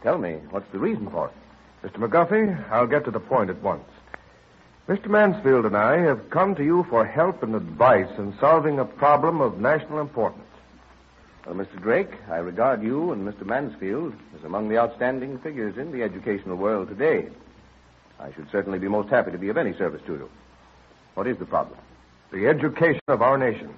Tell 0.03 0.17
me, 0.17 0.39
what's 0.51 0.71
the 0.73 0.79
reason 0.79 1.11
for 1.11 1.29
it? 1.29 1.87
Mr. 1.87 2.09
McGuffey, 2.09 2.71
I'll 2.71 2.87
get 2.87 3.05
to 3.05 3.11
the 3.11 3.21
point 3.21 3.51
at 3.51 3.61
once. 3.63 3.85
Mr. 4.89 5.09
Mansfield 5.09 5.67
and 5.67 5.77
I 5.77 5.99
have 5.99 6.31
come 6.31 6.55
to 6.55 6.65
you 6.65 6.87
for 6.89 7.05
help 7.05 7.43
and 7.43 7.55
advice 7.55 8.09
in 8.19 8.35
solving 8.41 8.79
a 8.79 8.85
problem 8.87 9.43
of 9.43 9.61
national 9.61 10.01
importance. 10.01 10.41
Well, 11.45 11.55
Mr. 11.55 11.81
Drake, 11.81 12.13
I 12.31 12.37
regard 12.37 12.83
you 12.83 13.13
and 13.13 13.29
Mr. 13.29 13.45
Mansfield 13.45 14.15
as 14.39 14.45
among 14.45 14.71
the 14.71 14.79
outstanding 14.79 15.39
figures 15.39 15.77
in 15.77 15.93
the 15.93 16.03
educational 16.03 16.57
world 16.57 16.89
today. 16.89 17.29
I 18.19 18.33
should 18.33 18.51
certainly 18.51 18.79
be 18.79 18.89
most 18.89 19.11
happy 19.11 19.33
to 19.33 19.39
be 19.39 19.51
of 19.51 19.59
any 19.59 19.75
service 19.75 20.01
to 20.07 20.13
you. 20.13 20.31
What 21.15 21.27
is 21.27 21.37
the 21.37 21.45
problem? 21.45 21.79
The 22.33 22.47
education 22.47 23.03
of 23.09 23.21
our 23.21 23.37
nation. 23.37 23.75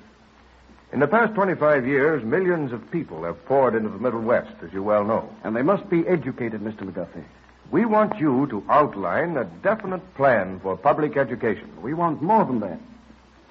In 0.93 1.01
the 1.01 1.09
past 1.09 1.35
25 1.35 1.87
years, 1.87 2.23
millions 2.25 2.73
of 2.73 2.91
people 2.91 3.25
have 3.25 3.45
poured 3.47 3.75
into 3.75 3.89
the 3.89 3.99
Middle 3.99 4.21
West, 4.21 4.53
as 4.63 4.73
you 4.73 4.83
well 4.83 5.05
know. 5.05 5.29
And 5.43 5.55
they 5.55 5.63
must 5.63 5.91
be 5.91 6.07
educated, 6.07 6.61
Mr. 6.61 6.91
McGuffey. 6.91 7.25
We 7.73 7.85
want 7.85 8.19
you 8.21 8.47
to 8.49 8.65
outline 8.69 9.37
a 9.37 9.45
definite 9.45 10.15
plan 10.15 10.61
for 10.61 10.77
public 10.77 11.17
education. 11.17 11.69
We 11.83 11.95
want 11.95 12.23
more 12.23 12.45
than 12.45 12.61
that. 12.61 12.79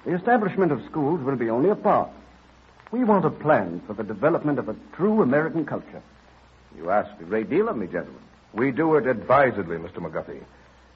The 0.06 0.14
establishment 0.14 0.72
of 0.72 0.82
schools 0.86 1.20
will 1.20 1.36
be 1.36 1.50
only 1.50 1.68
a 1.68 1.76
part. 1.76 2.08
We 2.90 3.04
want 3.04 3.26
a 3.26 3.30
plan 3.30 3.82
for 3.86 3.92
the 3.92 4.04
development 4.04 4.58
of 4.58 4.70
a 4.70 4.76
true 4.94 5.20
American 5.20 5.66
culture. 5.66 6.02
You 6.76 6.90
ask 6.90 7.10
a 7.20 7.24
great 7.24 7.50
deal 7.50 7.68
of 7.68 7.76
me, 7.76 7.86
gentlemen. 7.86 8.22
We 8.54 8.70
do 8.70 8.94
it 8.94 9.06
advisedly, 9.06 9.76
Mr. 9.76 9.98
McGuffey. 9.98 10.40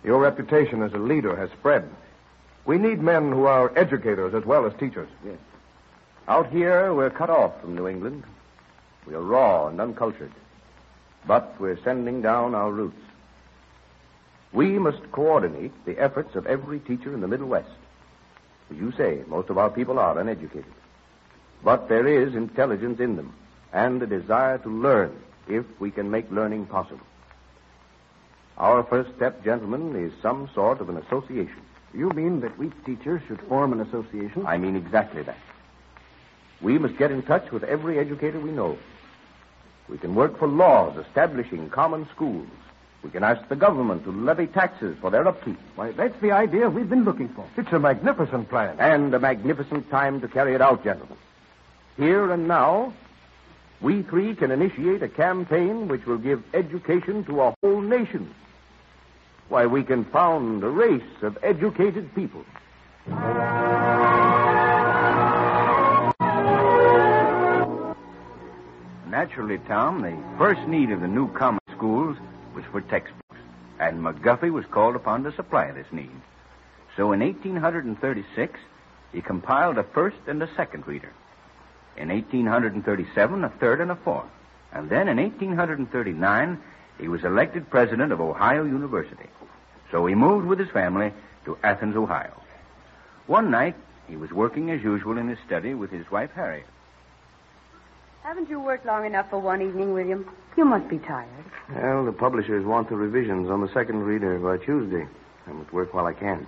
Your 0.03 0.21
reputation 0.21 0.83
as 0.83 0.95
a 0.95 0.99
leader 0.99 1.37
has 1.37 1.51
spread. 1.51 1.87
We 2.65 2.79
need 2.79 3.03
men 3.03 3.31
who 3.31 3.45
are 3.45 3.77
educators 3.77 4.33
as 4.33 4.47
well 4.47 4.65
as 4.65 4.73
teachers. 4.79 5.09
Yes. 5.25 5.37
Out 6.31 6.53
here, 6.53 6.95
we're 6.95 7.11
cut 7.11 7.29
off 7.29 7.61
from 7.61 7.75
New 7.75 7.89
England. 7.89 8.23
We're 9.05 9.19
raw 9.19 9.67
and 9.67 9.81
uncultured. 9.81 10.31
But 11.27 11.61
we're 11.61 11.83
sending 11.83 12.23
down 12.23 12.55
our 12.55 12.71
roots. 12.71 13.03
We 14.53 14.79
must 14.79 15.11
coordinate 15.11 15.73
the 15.85 15.99
efforts 15.99 16.37
of 16.37 16.47
every 16.47 16.79
teacher 16.79 17.13
in 17.13 17.21
the 17.21 17.27
Middle 17.27 17.49
West. 17.49 17.73
As 18.71 18.77
you 18.77 18.93
say, 18.93 19.25
most 19.27 19.51
of 19.51 19.59
our 19.59 19.71
people 19.71 19.99
are 19.99 20.17
uneducated. 20.21 20.73
But 21.65 21.89
there 21.89 22.07
is 22.07 22.37
intelligence 22.37 23.01
in 23.01 23.17
them 23.17 23.35
and 23.73 24.01
a 24.01 24.07
desire 24.07 24.59
to 24.59 24.69
learn 24.69 25.21
if 25.49 25.65
we 25.81 25.91
can 25.91 26.13
make 26.13 26.31
learning 26.31 26.67
possible. 26.67 27.07
Our 28.57 28.85
first 28.85 29.17
step, 29.17 29.43
gentlemen, 29.43 29.97
is 29.97 30.13
some 30.23 30.49
sort 30.55 30.81
of 30.81 30.91
an 30.91 30.99
association. 30.99 31.63
You 31.93 32.11
mean 32.11 32.39
that 32.43 32.57
we 32.57 32.71
teachers 32.87 33.21
should 33.27 33.41
form 33.49 33.73
an 33.73 33.81
association? 33.81 34.47
I 34.47 34.59
mean 34.59 34.77
exactly 34.77 35.23
that. 35.25 35.37
We 36.63 36.79
must 36.79 36.97
get 36.99 37.11
in 37.11 37.23
touch 37.23 37.51
with 37.51 37.65
every 37.65 37.99
educator 37.99 38.39
we 38.39 38.51
know. 38.51 38.79
We 39.89 39.99
can 39.99 40.15
work 40.15 40.39
for 40.39 40.47
laws 40.47 40.97
establishing 40.99 41.71
common 41.71 42.09
schools, 42.15 42.47
We 43.03 43.11
can 43.11 43.25
ask 43.25 43.49
the 43.49 43.57
government 43.57 44.05
to 44.05 44.13
levy 44.13 44.47
taxes 44.47 44.97
for 45.01 45.11
their 45.11 45.27
upkeep. 45.27 45.59
Why, 45.75 45.93
that's 45.93 46.19
the 46.21 46.33
idea 46.33 46.69
we've 46.69 46.89
been 46.89 47.05
looking 47.05 47.29
for. 47.31 47.47
It's 47.57 47.73
a 47.73 47.79
magnificent 47.79 48.51
plan. 48.51 48.77
And 48.79 49.15
a 49.15 49.19
magnificent 49.19 49.91
time 49.91 50.21
to 50.21 50.29
carry 50.29 50.55
it 50.55 50.61
out, 50.61 50.85
gentlemen. 50.85 51.17
Here 51.97 52.31
and 52.31 52.47
now, 52.47 52.93
we 53.81 54.03
three 54.03 54.35
can 54.35 54.51
initiate 54.51 55.03
a 55.03 55.09
campaign 55.09 55.89
which 55.89 56.05
will 56.05 56.19
give 56.19 56.43
education 56.53 57.25
to 57.25 57.41
a 57.41 57.55
whole 57.63 57.81
nation. 57.81 58.35
Why, 59.49 59.67
we 59.67 59.83
can 59.83 60.05
found 60.05 60.63
a 60.63 60.69
race 60.69 61.23
of 61.23 61.39
educated 61.43 62.15
people. 62.15 62.45
Naturally, 69.21 69.59
Tom, 69.69 70.01
the 70.01 70.17
first 70.39 70.67
need 70.67 70.91
of 70.91 71.03
the 71.03 71.07
new 71.07 71.31
common 71.35 71.61
schools 71.77 72.17
was 72.55 72.65
for 72.73 72.81
textbooks, 72.81 73.37
and 73.79 74.03
McGuffey 74.03 74.51
was 74.51 74.65
called 74.65 74.97
upon 74.97 75.25
to 75.25 75.33
supply 75.33 75.71
this 75.73 75.93
need. 75.93 76.23
So 76.97 77.13
in 77.13 77.21
1836, 77.21 78.59
he 79.13 79.21
compiled 79.21 79.77
a 79.77 79.83
first 79.83 80.17
and 80.27 80.43
a 80.43 80.49
second 80.57 80.87
reader. 80.87 81.13
In 81.99 82.09
1837, 82.09 83.45
a 83.45 83.51
third 83.51 83.83
and 83.83 83.91
a 83.91 83.97
fourth. 83.97 84.25
And 84.73 84.89
then 84.89 85.07
in 85.07 85.19
1839, 85.19 86.59
he 86.99 87.09
was 87.09 87.23
elected 87.23 87.69
president 87.69 88.13
of 88.13 88.23
Ohio 88.23 88.65
University. 88.65 89.29
So 89.91 90.07
he 90.07 90.15
moved 90.15 90.47
with 90.47 90.59
his 90.59 90.71
family 90.71 91.13
to 91.45 91.59
Athens, 91.63 91.95
Ohio. 91.95 92.41
One 93.27 93.51
night, 93.51 93.77
he 94.09 94.17
was 94.17 94.33
working 94.33 94.71
as 94.71 94.83
usual 94.83 95.19
in 95.19 95.29
his 95.29 95.39
study 95.47 95.75
with 95.75 95.91
his 95.91 96.11
wife, 96.11 96.31
Harriet. 96.35 96.65
Haven't 98.23 98.51
you 98.51 98.61
worked 98.61 98.85
long 98.87 99.07
enough 99.07 99.31
for 99.31 99.39
one 99.39 99.63
evening, 99.63 99.95
William? 99.95 100.29
You 100.57 100.65
must 100.65 100.89
be 100.89 100.99
tired. 100.99 101.29
Well, 101.75 102.05
the 102.05 102.13
publishers 102.13 102.67
want 102.67 102.89
the 102.89 102.97
revisions 102.97 103.49
on 103.49 103.61
the 103.61 103.73
second 103.73 104.03
reader 104.03 104.39
by 104.39 104.63
Tuesday. 104.65 105.07
I 105.47 105.53
must 105.53 105.73
work 105.73 105.95
while 105.95 106.07
I 106.07 106.13
can. 106.13 106.47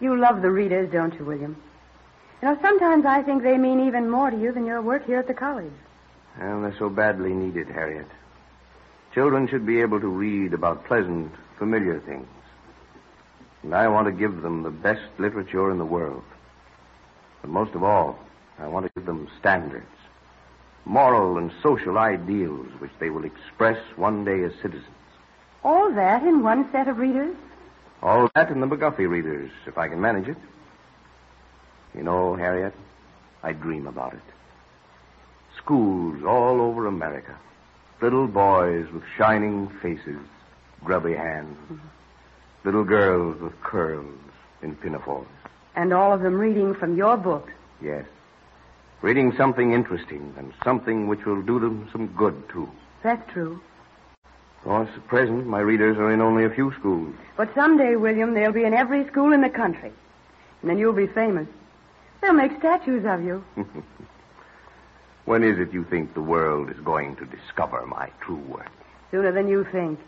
You 0.00 0.16
love 0.16 0.42
the 0.42 0.50
readers, 0.50 0.92
don't 0.92 1.14
you, 1.14 1.24
William? 1.24 1.56
You 2.42 2.48
know, 2.48 2.58
sometimes 2.60 3.04
I 3.04 3.22
think 3.22 3.42
they 3.42 3.56
mean 3.56 3.86
even 3.86 4.10
more 4.10 4.30
to 4.30 4.38
you 4.38 4.52
than 4.52 4.66
your 4.66 4.82
work 4.82 5.06
here 5.06 5.18
at 5.18 5.26
the 5.26 5.34
college. 5.34 5.72
Well, 6.38 6.60
they're 6.62 6.76
so 6.78 6.88
badly 6.88 7.32
needed, 7.32 7.68
Harriet. 7.68 8.06
Children 9.14 9.48
should 9.48 9.66
be 9.66 9.80
able 9.80 10.00
to 10.00 10.06
read 10.06 10.52
about 10.52 10.84
pleasant, 10.84 11.32
familiar 11.58 11.98
things. 12.00 12.28
And 13.62 13.74
I 13.74 13.88
want 13.88 14.06
to 14.06 14.12
give 14.12 14.42
them 14.42 14.62
the 14.62 14.70
best 14.70 15.02
literature 15.18 15.70
in 15.70 15.78
the 15.78 15.84
world. 15.84 16.22
But 17.40 17.50
most 17.50 17.74
of 17.74 17.82
all, 17.82 18.18
I 18.58 18.68
want 18.68 18.86
to 18.86 18.92
give 18.94 19.06
them 19.06 19.28
standards, 19.40 19.86
moral 20.88 21.38
and 21.38 21.52
social 21.62 21.98
ideals 21.98 22.66
which 22.78 22.90
they 22.98 23.10
will 23.10 23.24
express 23.24 23.78
one 23.96 24.24
day 24.24 24.42
as 24.42 24.52
citizens. 24.62 24.86
All 25.62 25.92
that 25.92 26.22
in 26.22 26.42
one 26.42 26.70
set 26.72 26.88
of 26.88 26.98
readers? 26.98 27.36
All 28.02 28.30
that 28.34 28.50
in 28.50 28.60
the 28.60 28.66
McGuffey 28.66 29.08
readers, 29.08 29.50
if 29.66 29.76
I 29.76 29.88
can 29.88 30.00
manage 30.00 30.28
it. 30.28 30.36
You 31.94 32.02
know, 32.02 32.34
Harriet, 32.36 32.74
I 33.42 33.52
dream 33.52 33.86
about 33.86 34.14
it. 34.14 34.22
Schools 35.56 36.22
all 36.24 36.60
over 36.60 36.86
America. 36.86 37.36
Little 38.00 38.28
boys 38.28 38.86
with 38.92 39.02
shining 39.16 39.68
faces, 39.82 40.20
grubby 40.84 41.14
hands. 41.14 41.80
Little 42.64 42.84
girls 42.84 43.40
with 43.40 43.60
curls 43.62 44.18
in 44.62 44.76
pinafores. 44.76 45.26
And 45.74 45.92
all 45.92 46.12
of 46.12 46.22
them 46.22 46.34
reading 46.34 46.74
from 46.74 46.96
your 46.96 47.16
books. 47.16 47.52
Yes. 47.82 48.06
Reading 49.00 49.32
something 49.36 49.72
interesting 49.72 50.34
and 50.36 50.52
something 50.64 51.06
which 51.06 51.24
will 51.24 51.40
do 51.42 51.60
them 51.60 51.88
some 51.92 52.08
good, 52.08 52.48
too. 52.48 52.68
That's 53.04 53.30
true. 53.32 53.60
Of 54.58 54.64
course, 54.64 54.90
at 54.96 55.06
present, 55.06 55.46
my 55.46 55.60
readers 55.60 55.96
are 55.98 56.12
in 56.12 56.20
only 56.20 56.44
a 56.44 56.50
few 56.50 56.72
schools. 56.72 57.14
But 57.36 57.54
someday, 57.54 57.94
William, 57.94 58.34
they'll 58.34 58.50
be 58.50 58.64
in 58.64 58.74
every 58.74 59.06
school 59.06 59.32
in 59.32 59.40
the 59.40 59.50
country. 59.50 59.92
And 60.62 60.70
then 60.70 60.78
you'll 60.78 60.92
be 60.92 61.06
famous. 61.06 61.46
They'll 62.20 62.32
make 62.32 62.58
statues 62.58 63.04
of 63.06 63.22
you. 63.22 63.44
when 65.26 65.44
is 65.44 65.60
it 65.60 65.72
you 65.72 65.84
think 65.84 66.14
the 66.14 66.20
world 66.20 66.68
is 66.68 66.80
going 66.80 67.14
to 67.16 67.24
discover 67.24 67.86
my 67.86 68.10
true 68.20 68.42
worth? 68.48 68.66
Sooner 69.12 69.30
than 69.30 69.46
you 69.46 69.64
think. 69.70 70.00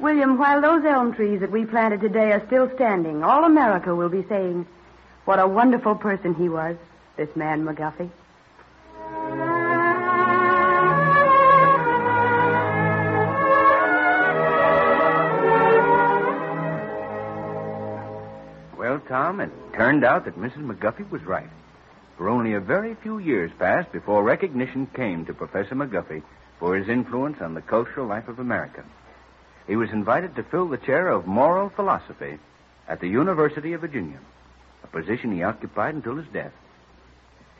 William, 0.00 0.36
while 0.36 0.60
those 0.60 0.84
elm 0.84 1.14
trees 1.14 1.40
that 1.40 1.52
we 1.52 1.64
planted 1.64 2.00
today 2.00 2.32
are 2.32 2.44
still 2.48 2.68
standing, 2.74 3.22
all 3.22 3.44
America 3.44 3.94
will 3.94 4.08
be 4.08 4.24
saying, 4.28 4.66
what 5.26 5.38
a 5.38 5.46
wonderful 5.46 5.94
person 5.94 6.34
he 6.34 6.48
was, 6.48 6.76
this 7.16 7.34
man 7.36 7.64
McGuffey. 7.64 8.10
Well, 18.76 19.00
Tom, 19.06 19.40
it 19.40 19.50
turned 19.74 20.04
out 20.04 20.24
that 20.24 20.38
Mrs. 20.38 20.64
McGuffey 20.64 21.08
was 21.10 21.22
right. 21.22 21.50
For 22.16 22.28
only 22.28 22.54
a 22.54 22.60
very 22.60 22.94
few 22.94 23.18
years 23.18 23.50
passed 23.58 23.92
before 23.92 24.22
recognition 24.22 24.86
came 24.86 25.24
to 25.26 25.34
Professor 25.34 25.74
McGuffey 25.74 26.22
for 26.58 26.76
his 26.76 26.88
influence 26.88 27.40
on 27.40 27.54
the 27.54 27.62
cultural 27.62 28.06
life 28.06 28.28
of 28.28 28.38
America. 28.38 28.84
He 29.66 29.76
was 29.76 29.90
invited 29.90 30.34
to 30.36 30.42
fill 30.42 30.68
the 30.68 30.76
chair 30.76 31.08
of 31.08 31.26
moral 31.26 31.70
philosophy 31.70 32.38
at 32.88 33.00
the 33.00 33.08
University 33.08 33.72
of 33.72 33.80
Virginia, 33.80 34.18
a 34.82 34.86
position 34.88 35.32
he 35.32 35.42
occupied 35.42 35.94
until 35.94 36.16
his 36.16 36.26
death. 36.32 36.52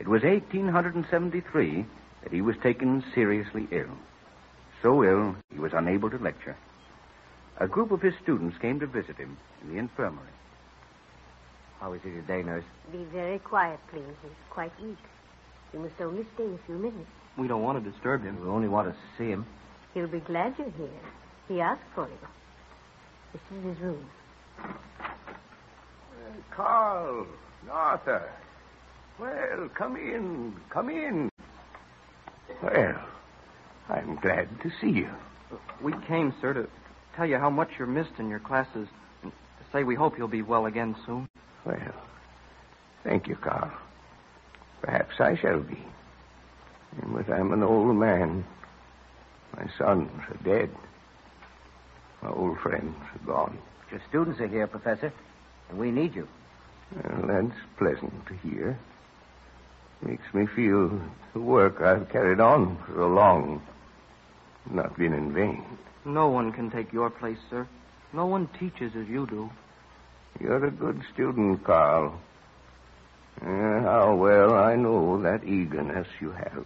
It 0.01 0.07
was 0.07 0.23
1873 0.23 1.85
that 2.23 2.33
he 2.33 2.41
was 2.41 2.55
taken 2.63 3.03
seriously 3.13 3.67
ill. 3.69 3.95
So 4.81 5.03
ill, 5.03 5.35
he 5.53 5.59
was 5.59 5.73
unable 5.75 6.09
to 6.09 6.17
lecture. 6.17 6.57
A 7.59 7.67
group 7.67 7.91
of 7.91 8.01
his 8.01 8.15
students 8.23 8.57
came 8.57 8.79
to 8.79 8.87
visit 8.87 9.17
him 9.17 9.37
in 9.61 9.71
the 9.71 9.77
infirmary. 9.77 10.33
How 11.79 11.93
is 11.93 12.01
he 12.03 12.09
today, 12.09 12.41
nurse? 12.41 12.63
Be 12.91 13.03
very 13.13 13.37
quiet, 13.37 13.79
please. 13.91 14.15
He's 14.23 14.31
quite 14.49 14.71
weak. 14.81 14.97
You 15.71 15.81
must 15.81 16.01
only 16.01 16.25
stay 16.33 16.45
a 16.45 16.59
few 16.65 16.79
minutes. 16.79 17.11
We 17.37 17.47
don't 17.47 17.61
want 17.61 17.83
to 17.83 17.91
disturb 17.91 18.23
him. 18.23 18.41
We 18.41 18.47
only 18.47 18.69
want 18.69 18.91
to 18.91 18.95
see 19.19 19.29
him. 19.29 19.45
He'll 19.93 20.07
be 20.07 20.21
glad 20.21 20.55
you're 20.57 20.71
here. 20.71 20.99
He 21.47 21.61
asked 21.61 21.85
for 21.93 22.07
you. 22.07 22.27
This 23.33 23.41
is 23.55 23.65
his 23.65 23.77
room. 23.83 24.09
Uh, 24.57 24.71
Carl, 26.49 27.27
Arthur. 27.69 28.27
Well, 29.21 29.69
come 29.77 29.97
in, 29.97 30.55
come 30.71 30.89
in. 30.89 31.29
Well, 32.63 32.99
I'm 33.87 34.15
glad 34.15 34.49
to 34.63 34.71
see 34.81 34.89
you. 34.89 35.09
We 35.79 35.93
came, 36.07 36.33
sir, 36.41 36.53
to 36.53 36.67
tell 37.15 37.27
you 37.27 37.37
how 37.37 37.51
much 37.51 37.69
you're 37.77 37.87
missed 37.87 38.17
in 38.17 38.29
your 38.29 38.39
classes 38.39 38.87
and 39.21 39.31
to 39.31 39.65
say 39.71 39.83
we 39.83 39.93
hope 39.93 40.17
you'll 40.17 40.27
be 40.27 40.41
well 40.41 40.65
again 40.65 40.95
soon. 41.05 41.29
Well, 41.65 41.93
thank 43.03 43.27
you, 43.27 43.35
Carl. 43.35 43.71
Perhaps 44.81 45.19
I 45.19 45.35
shall 45.35 45.59
be. 45.59 45.77
But 47.05 47.29
I'm 47.29 47.53
an 47.53 47.61
old 47.61 47.95
man. 47.95 48.43
My 49.55 49.67
sons 49.77 50.09
are 50.29 50.43
dead. 50.43 50.71
My 52.23 52.31
old 52.31 52.57
friends 52.57 52.95
are 53.13 53.27
gone. 53.27 53.59
Your 53.91 54.01
students 54.09 54.39
are 54.39 54.47
here, 54.47 54.65
Professor, 54.65 55.13
and 55.69 55.77
we 55.77 55.91
need 55.91 56.15
you. 56.15 56.27
Well, 56.95 57.27
that's 57.27 57.59
pleasant 57.77 58.25
to 58.25 58.33
hear. 58.37 58.79
Makes 60.01 60.33
me 60.33 60.47
feel 60.47 60.99
the 61.33 61.39
work 61.39 61.81
I've 61.81 62.09
carried 62.09 62.39
on 62.39 62.77
for 62.85 62.93
so 62.95 63.07
long 63.07 63.61
not 64.69 64.97
been 64.97 65.13
in 65.13 65.33
vain. 65.33 65.63
No 66.05 66.27
one 66.27 66.51
can 66.51 66.69
take 66.69 66.93
your 66.93 67.09
place, 67.09 67.37
sir. 67.49 67.67
No 68.13 68.25
one 68.25 68.47
teaches 68.59 68.95
as 68.95 69.07
you 69.07 69.27
do. 69.27 69.49
You're 70.39 70.65
a 70.65 70.71
good 70.71 71.01
student, 71.13 71.63
Carl. 71.63 72.19
How 73.41 74.15
well 74.15 74.53
I 74.55 74.75
know 74.75 75.21
that 75.21 75.43
eagerness 75.43 76.07
you 76.19 76.31
have, 76.31 76.65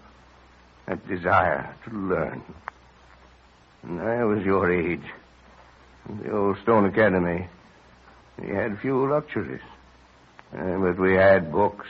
that 0.87 1.07
desire 1.07 1.73
to 1.85 1.91
learn. 1.91 2.43
When 3.81 3.99
I 3.99 4.23
was 4.23 4.43
your 4.43 4.71
age, 4.71 5.03
in 6.09 6.19
the 6.19 6.31
old 6.35 6.57
Stone 6.63 6.85
Academy, 6.85 7.47
we 8.39 8.49
had 8.49 8.79
few 8.79 9.09
luxuries. 9.09 9.61
Uh, 10.53 10.77
but 10.77 10.99
we 10.99 11.13
had 11.13 11.51
books 11.51 11.87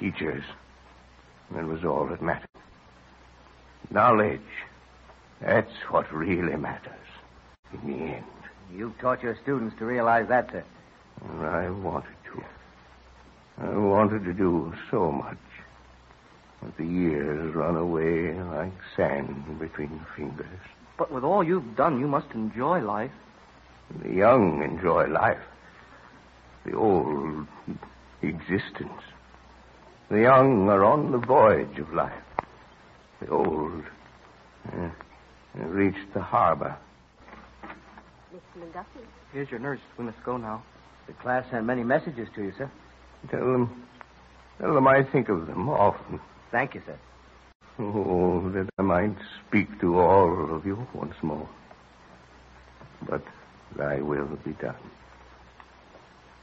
and 0.00 0.12
teachers. 0.12 0.44
That 1.54 1.66
was 1.66 1.84
all 1.84 2.06
that 2.08 2.22
mattered. 2.22 2.48
Knowledge. 3.90 4.40
That's 5.40 5.72
what 5.90 6.12
really 6.12 6.56
matters 6.56 6.92
in 7.72 7.92
the 7.92 8.04
end. 8.14 8.24
You've 8.74 8.98
taught 8.98 9.22
your 9.22 9.36
students 9.42 9.76
to 9.78 9.84
realize 9.84 10.28
that, 10.28 10.50
sir. 10.50 10.64
And 11.28 11.46
I 11.46 11.70
wanted 11.70 12.16
to. 12.32 12.44
I 13.58 13.76
wanted 13.76 14.24
to 14.24 14.32
do 14.32 14.72
so 14.90 15.12
much. 15.12 15.36
But 16.62 16.76
the 16.76 16.86
years 16.86 17.54
run 17.54 17.76
away 17.76 18.32
like 18.32 18.72
sand 18.96 19.58
between 19.60 20.00
fingers. 20.16 20.46
But 20.96 21.12
with 21.12 21.24
all 21.24 21.44
you've 21.44 21.76
done, 21.76 22.00
you 22.00 22.08
must 22.08 22.30
enjoy 22.32 22.80
life. 22.80 23.10
The 24.02 24.12
young 24.12 24.62
enjoy 24.62 25.08
life. 25.08 25.42
The 26.64 26.72
old, 26.74 27.46
existence. 28.22 29.02
The 30.10 30.20
young 30.20 30.68
are 30.68 30.84
on 30.84 31.12
the 31.12 31.18
voyage 31.18 31.78
of 31.78 31.92
life. 31.92 32.12
The 33.20 33.28
old 33.30 33.82
uh, 34.72 34.90
reach 35.56 35.96
the 36.12 36.20
harbor. 36.20 36.76
Mr. 38.34 38.60
McGuffey. 38.60 39.04
Here's 39.32 39.50
your 39.50 39.60
nurse. 39.60 39.80
We 39.98 40.04
must 40.04 40.22
go 40.24 40.36
now. 40.36 40.62
The 41.06 41.14
class 41.14 41.44
sent 41.50 41.64
many 41.64 41.84
messages 41.84 42.28
to 42.34 42.42
you, 42.42 42.52
sir. 42.56 42.70
Tell 43.30 43.40
them, 43.40 43.86
tell 44.60 44.74
them 44.74 44.86
I 44.86 45.02
think 45.02 45.28
of 45.28 45.46
them 45.46 45.68
often. 45.68 46.20
Thank 46.50 46.74
you, 46.74 46.82
sir. 46.84 46.98
Oh, 47.78 48.48
that 48.50 48.68
I 48.78 48.82
might 48.82 49.16
speak 49.46 49.80
to 49.80 49.98
all 49.98 50.54
of 50.54 50.64
you 50.66 50.86
once 50.94 51.14
more. 51.22 51.48
But 53.08 53.22
thy 53.76 54.00
will 54.00 54.38
be 54.44 54.52
done. 54.52 54.76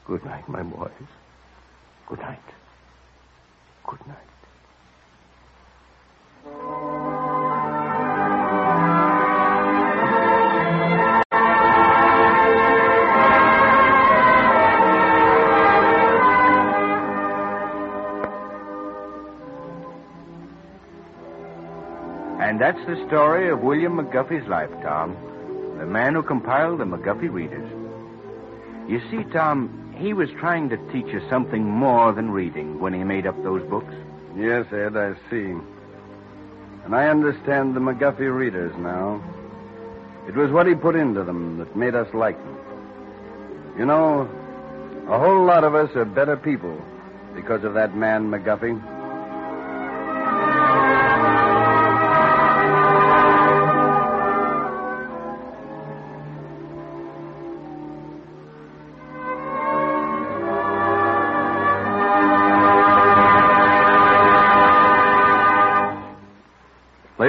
Good 0.06 0.26
night, 0.26 0.47
my 0.50 0.63
boys. 0.63 0.91
Good 2.08 2.19
night. 2.19 2.39
Good 3.86 4.08
night. 4.08 4.17
And 22.39 22.60
that's 22.60 22.78
the 22.86 23.06
story 23.08 23.50
of 23.50 23.62
William 23.62 23.98
McGuffey's 23.98 24.48
life, 24.48 24.70
Tom. 24.82 25.15
The 25.78 25.86
man 25.86 26.13
who 26.15 26.22
compiled 26.24 26.80
the 26.80 26.84
McGuffey 26.86 27.32
Readers. 27.32 27.70
You 28.89 29.00
see, 29.10 29.24
Tom, 29.32 29.81
he 30.02 30.14
was 30.14 30.30
trying 30.40 30.70
to 30.70 30.78
teach 30.92 31.14
us 31.14 31.22
something 31.30 31.64
more 31.64 32.12
than 32.12 32.32
reading 32.32 32.80
when 32.80 32.94
he 32.94 33.04
made 33.04 33.28
up 33.28 33.42
those 33.44 33.62
books. 33.70 33.94
Yes, 34.36 34.66
Ed, 34.74 34.98
I 34.98 35.14
see. 35.30 35.54
And 36.86 36.96
I 36.96 37.08
understand 37.08 37.76
the 37.76 37.80
McGuffey 37.80 38.36
readers 38.36 38.74
now. 38.78 39.22
It 40.28 40.36
was 40.36 40.52
what 40.52 40.66
he 40.66 40.74
put 40.74 40.96
into 40.96 41.24
them 41.24 41.60
that 41.60 41.76
made 41.76 41.94
us 41.94 42.12
like 42.14 42.38
them. 42.38 42.58
You 43.78 43.86
know, 43.86 44.28
a 45.08 45.20
whole 45.20 45.46
lot 45.46 45.64
of 45.64 45.76
us 45.76 45.96
are 45.96 46.06
better 46.06 46.36
people 46.36 46.82
because 47.36 47.64
of 47.64 47.76
that 47.76 47.96
man, 47.96 48.30
McGuffey. 48.32 48.82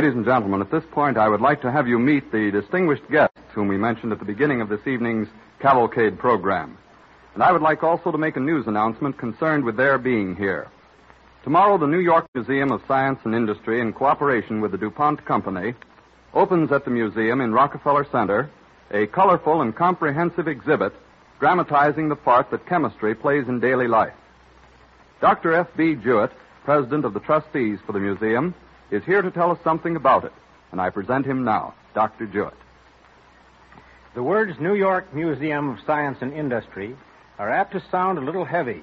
Ladies 0.03 0.17
and 0.17 0.25
gentlemen, 0.25 0.61
at 0.61 0.73
this 0.73 0.83
point, 0.91 1.17
I 1.17 1.29
would 1.29 1.41
like 1.41 1.63
to 1.63 1.71
have 1.71 1.87
you 1.87 1.97
meet 1.97 2.33
the 2.33 2.51
distinguished 2.51 3.09
guests 3.09 3.39
whom 3.55 3.69
we 3.69 3.77
mentioned 3.77 4.11
at 4.11 4.19
the 4.19 4.25
beginning 4.25 4.61
of 4.61 4.69
this 4.69 4.85
evening's 4.85 5.29
cavalcade 5.61 6.19
program. 6.19 6.77
And 7.35 7.43
I 7.45 7.53
would 7.53 7.63
like 7.63 7.85
also 7.85 8.11
to 8.11 8.19
make 8.19 8.37
a 8.37 8.41
news 8.41 8.67
announcement 8.67 9.17
concerned 9.17 9.63
with 9.63 9.77
their 9.77 9.99
being 9.99 10.35
here. 10.35 10.67
Tomorrow, 11.45 11.79
the 11.79 11.87
New 11.87 12.01
York 12.01 12.27
Museum 12.35 12.73
of 12.73 12.83
Science 12.89 13.21
and 13.23 13.33
Industry, 13.33 13.81
in 13.81 13.93
cooperation 13.93 14.61
with 14.61 14.73
the 14.73 14.77
DuPont 14.77 15.25
Company, 15.25 15.73
opens 16.35 16.73
at 16.73 16.85
the 16.85 16.91
museum 16.91 17.41
in 17.41 17.53
Rockefeller 17.53 18.05
Center 18.11 18.51
a 18.91 19.07
colorful 19.07 19.63
and 19.63 19.73
comprehensive 19.73 20.49
exhibit 20.49 20.93
dramatizing 21.39 22.09
the 22.09 22.17
part 22.17 22.51
that 22.51 22.67
chemistry 22.67 23.15
plays 23.15 23.47
in 23.47 23.61
daily 23.61 23.87
life. 23.87 24.15
Dr. 25.21 25.53
F.B. 25.55 25.95
Jewett, 25.95 26.33
president 26.65 27.05
of 27.05 27.15
the 27.15 27.21
trustees 27.21 27.79
for 27.87 27.93
the 27.93 28.01
museum, 28.01 28.53
is 28.93 29.03
here 29.05 29.23
to 29.23 29.31
tell 29.31 29.51
us 29.51 29.59
something 29.65 29.97
about 29.97 30.25
it, 30.25 30.33
and 30.71 30.81
I 30.81 30.91
present 30.91 31.27
him 31.27 31.45
now, 31.45 31.75
Dr. 31.95 32.27
Jewett. 32.27 32.55
The 34.15 34.23
words 34.23 34.61
New 34.61 34.75
York 34.75 35.15
Museum 35.15 35.71
of 35.71 35.79
Science 35.87 36.19
and 36.21 36.33
Industry 36.35 36.95
are 37.39 37.51
apt 37.51 37.73
to 37.73 37.83
sound 37.91 38.19
a 38.19 38.23
little 38.23 38.45
heavy, 38.45 38.83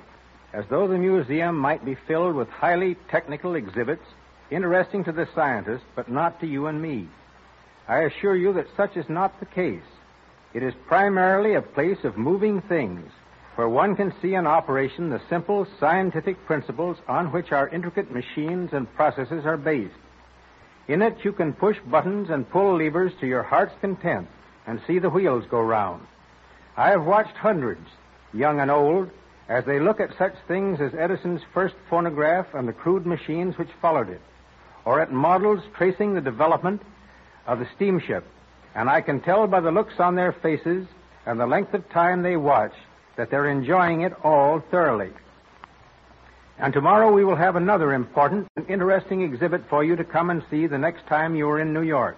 as 0.52 0.66
though 0.70 0.88
the 0.88 0.98
museum 0.98 1.56
might 1.56 1.86
be 1.86 1.94
filled 1.94 2.36
with 2.36 2.50
highly 2.50 2.96
technical 3.10 3.54
exhibits 3.54 4.04
interesting 4.50 5.04
to 5.04 5.12
the 5.12 5.28
scientist, 5.36 5.84
but 5.96 6.10
not 6.10 6.40
to 6.40 6.48
you 6.48 6.66
and 6.66 6.82
me. 6.82 7.08
I 7.88 8.00
assure 8.00 8.36
you 8.36 8.54
that 8.54 8.76
such 8.76 8.98
is 8.98 9.08
not 9.08 9.40
the 9.40 9.46
case. 9.46 9.84
It 10.56 10.64
is 10.64 10.74
primarily 10.88 11.54
a 11.54 11.62
place 11.62 12.04
of 12.04 12.18
moving 12.18 12.62
things, 12.62 13.12
where 13.60 13.68
one 13.68 13.94
can 13.94 14.14
see 14.22 14.36
in 14.36 14.48
operation 14.48 15.10
the 15.10 15.20
simple 15.30 15.68
scientific 15.82 16.46
principles 16.46 16.96
on 17.10 17.30
which 17.34 17.52
our 17.52 17.68
intricate 17.68 18.10
machines 18.10 18.70
and 18.72 18.90
processes 18.96 19.46
are 19.46 19.58
based. 19.58 19.92
In 20.88 21.02
it, 21.02 21.18
you 21.26 21.34
can 21.34 21.52
push 21.52 21.76
buttons 21.92 22.30
and 22.30 22.50
pull 22.50 22.78
levers 22.78 23.12
to 23.20 23.28
your 23.28 23.44
heart's 23.44 23.76
content 23.82 24.30
and 24.66 24.80
see 24.88 24.98
the 24.98 25.10
wheels 25.10 25.44
go 25.52 25.60
round. 25.60 26.08
I 26.78 26.92
have 26.92 27.04
watched 27.04 27.36
hundreds, 27.36 27.86
young 28.32 28.62
and 28.62 28.72
old, 28.72 29.10
as 29.50 29.66
they 29.66 29.82
look 29.82 30.00
at 30.00 30.18
such 30.18 30.36
things 30.48 30.80
as 30.80 30.94
Edison's 30.94 31.42
first 31.54 31.76
phonograph 31.90 32.48
and 32.54 32.66
the 32.66 32.72
crude 32.72 33.06
machines 33.06 33.58
which 33.58 33.68
followed 33.82 34.08
it, 34.08 34.22
or 34.86 35.02
at 35.02 35.12
models 35.12 35.60
tracing 35.76 36.14
the 36.14 36.22
development 36.22 36.82
of 37.46 37.60
the 37.60 37.68
steamship. 37.76 38.24
And 38.74 38.90
I 38.90 39.02
can 39.02 39.20
tell 39.20 39.48
by 39.48 39.60
the 39.60 39.72
looks 39.72 40.00
on 40.00 40.16
their 40.16 40.32
faces 40.32 40.88
and 41.26 41.38
the 41.38 41.46
length 41.46 41.74
of 41.74 41.90
time 41.90 42.24
they 42.24 42.38
watch 42.38 42.72
that 43.20 43.30
they're 43.30 43.50
enjoying 43.50 44.00
it 44.00 44.14
all 44.24 44.64
thoroughly. 44.72 45.10
And 46.58 46.72
tomorrow 46.72 47.12
we 47.12 47.26
will 47.26 47.36
have 47.36 47.58
another 47.58 47.94
important 47.94 48.48
and 48.56 48.66
interesting 48.70 49.24
exhibit 49.24 49.62
for 49.70 49.84
you 49.84 49.98
to 49.98 50.06
come 50.06 50.30
and 50.30 50.42
see 50.50 50.68
the 50.68 50.78
next 50.78 51.06
time 51.08 51.36
you 51.36 51.50
are 51.50 51.60
in 51.60 51.74
New 51.74 51.82
York. 51.82 52.16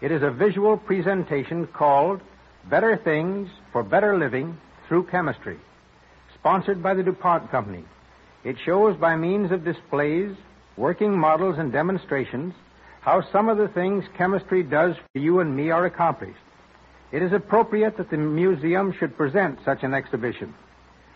It 0.00 0.10
is 0.10 0.22
a 0.22 0.30
visual 0.30 0.78
presentation 0.78 1.66
called 1.66 2.22
Better 2.70 2.96
Things 2.96 3.50
for 3.70 3.82
Better 3.82 4.16
Living 4.16 4.56
Through 4.88 5.08
Chemistry, 5.08 5.58
sponsored 6.38 6.82
by 6.82 6.94
the 6.94 7.02
DuPont 7.02 7.50
Company. 7.50 7.84
It 8.44 8.56
shows 8.64 8.96
by 8.96 9.16
means 9.16 9.52
of 9.52 9.62
displays, 9.62 10.34
working 10.78 11.18
models, 11.18 11.56
and 11.58 11.70
demonstrations 11.70 12.54
how 13.02 13.20
some 13.30 13.50
of 13.50 13.58
the 13.58 13.68
things 13.68 14.04
chemistry 14.16 14.62
does 14.62 14.96
for 14.96 15.18
you 15.18 15.40
and 15.40 15.54
me 15.54 15.70
are 15.70 15.84
accomplished. 15.84 16.38
It 17.14 17.22
is 17.22 17.32
appropriate 17.32 17.96
that 17.98 18.10
the 18.10 18.16
museum 18.16 18.92
should 18.98 19.16
present 19.16 19.60
such 19.64 19.84
an 19.84 19.94
exhibition. 19.94 20.52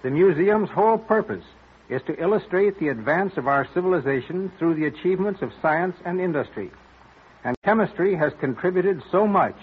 The 0.04 0.10
museum's 0.10 0.70
whole 0.70 0.96
purpose 0.96 1.42
is 1.88 2.00
to 2.02 2.22
illustrate 2.22 2.78
the 2.78 2.90
advance 2.90 3.36
of 3.36 3.48
our 3.48 3.66
civilization 3.74 4.52
through 4.60 4.76
the 4.76 4.86
achievements 4.86 5.42
of 5.42 5.50
science 5.60 5.96
and 6.04 6.20
industry. 6.20 6.70
And 7.42 7.56
chemistry 7.64 8.14
has 8.14 8.32
contributed 8.38 9.02
so 9.10 9.26
much 9.26 9.56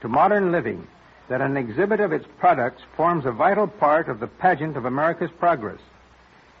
to 0.00 0.08
modern 0.08 0.50
living 0.50 0.88
that 1.28 1.40
an 1.40 1.56
exhibit 1.56 2.00
of 2.00 2.12
its 2.12 2.26
products 2.40 2.82
forms 2.96 3.24
a 3.24 3.30
vital 3.30 3.68
part 3.68 4.08
of 4.08 4.18
the 4.18 4.26
pageant 4.26 4.76
of 4.76 4.86
America's 4.86 5.30
progress. 5.38 5.80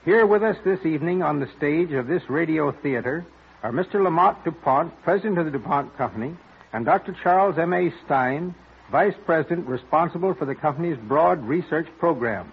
Here 0.04 0.24
with 0.24 0.44
us 0.44 0.56
this 0.64 0.86
evening 0.86 1.24
on 1.24 1.40
the 1.40 1.50
stage 1.56 1.90
of 1.90 2.06
this 2.06 2.22
radio 2.30 2.70
theater 2.70 3.26
are 3.64 3.72
Mr. 3.72 4.00
Lammot 4.04 4.44
DuPont, 4.44 5.02
president 5.02 5.36
of 5.38 5.46
the 5.46 5.58
DuPont 5.58 5.98
Company, 5.98 6.36
and 6.72 6.84
Dr. 6.84 7.16
Charles 7.24 7.58
M.A. 7.58 7.92
Stine, 8.04 8.54
vice 8.90 9.14
president 9.24 9.66
responsible 9.66 10.34
for 10.34 10.44
the 10.44 10.54
company's 10.54 10.96
broad 10.96 11.44
research 11.44 11.88
program. 11.98 12.52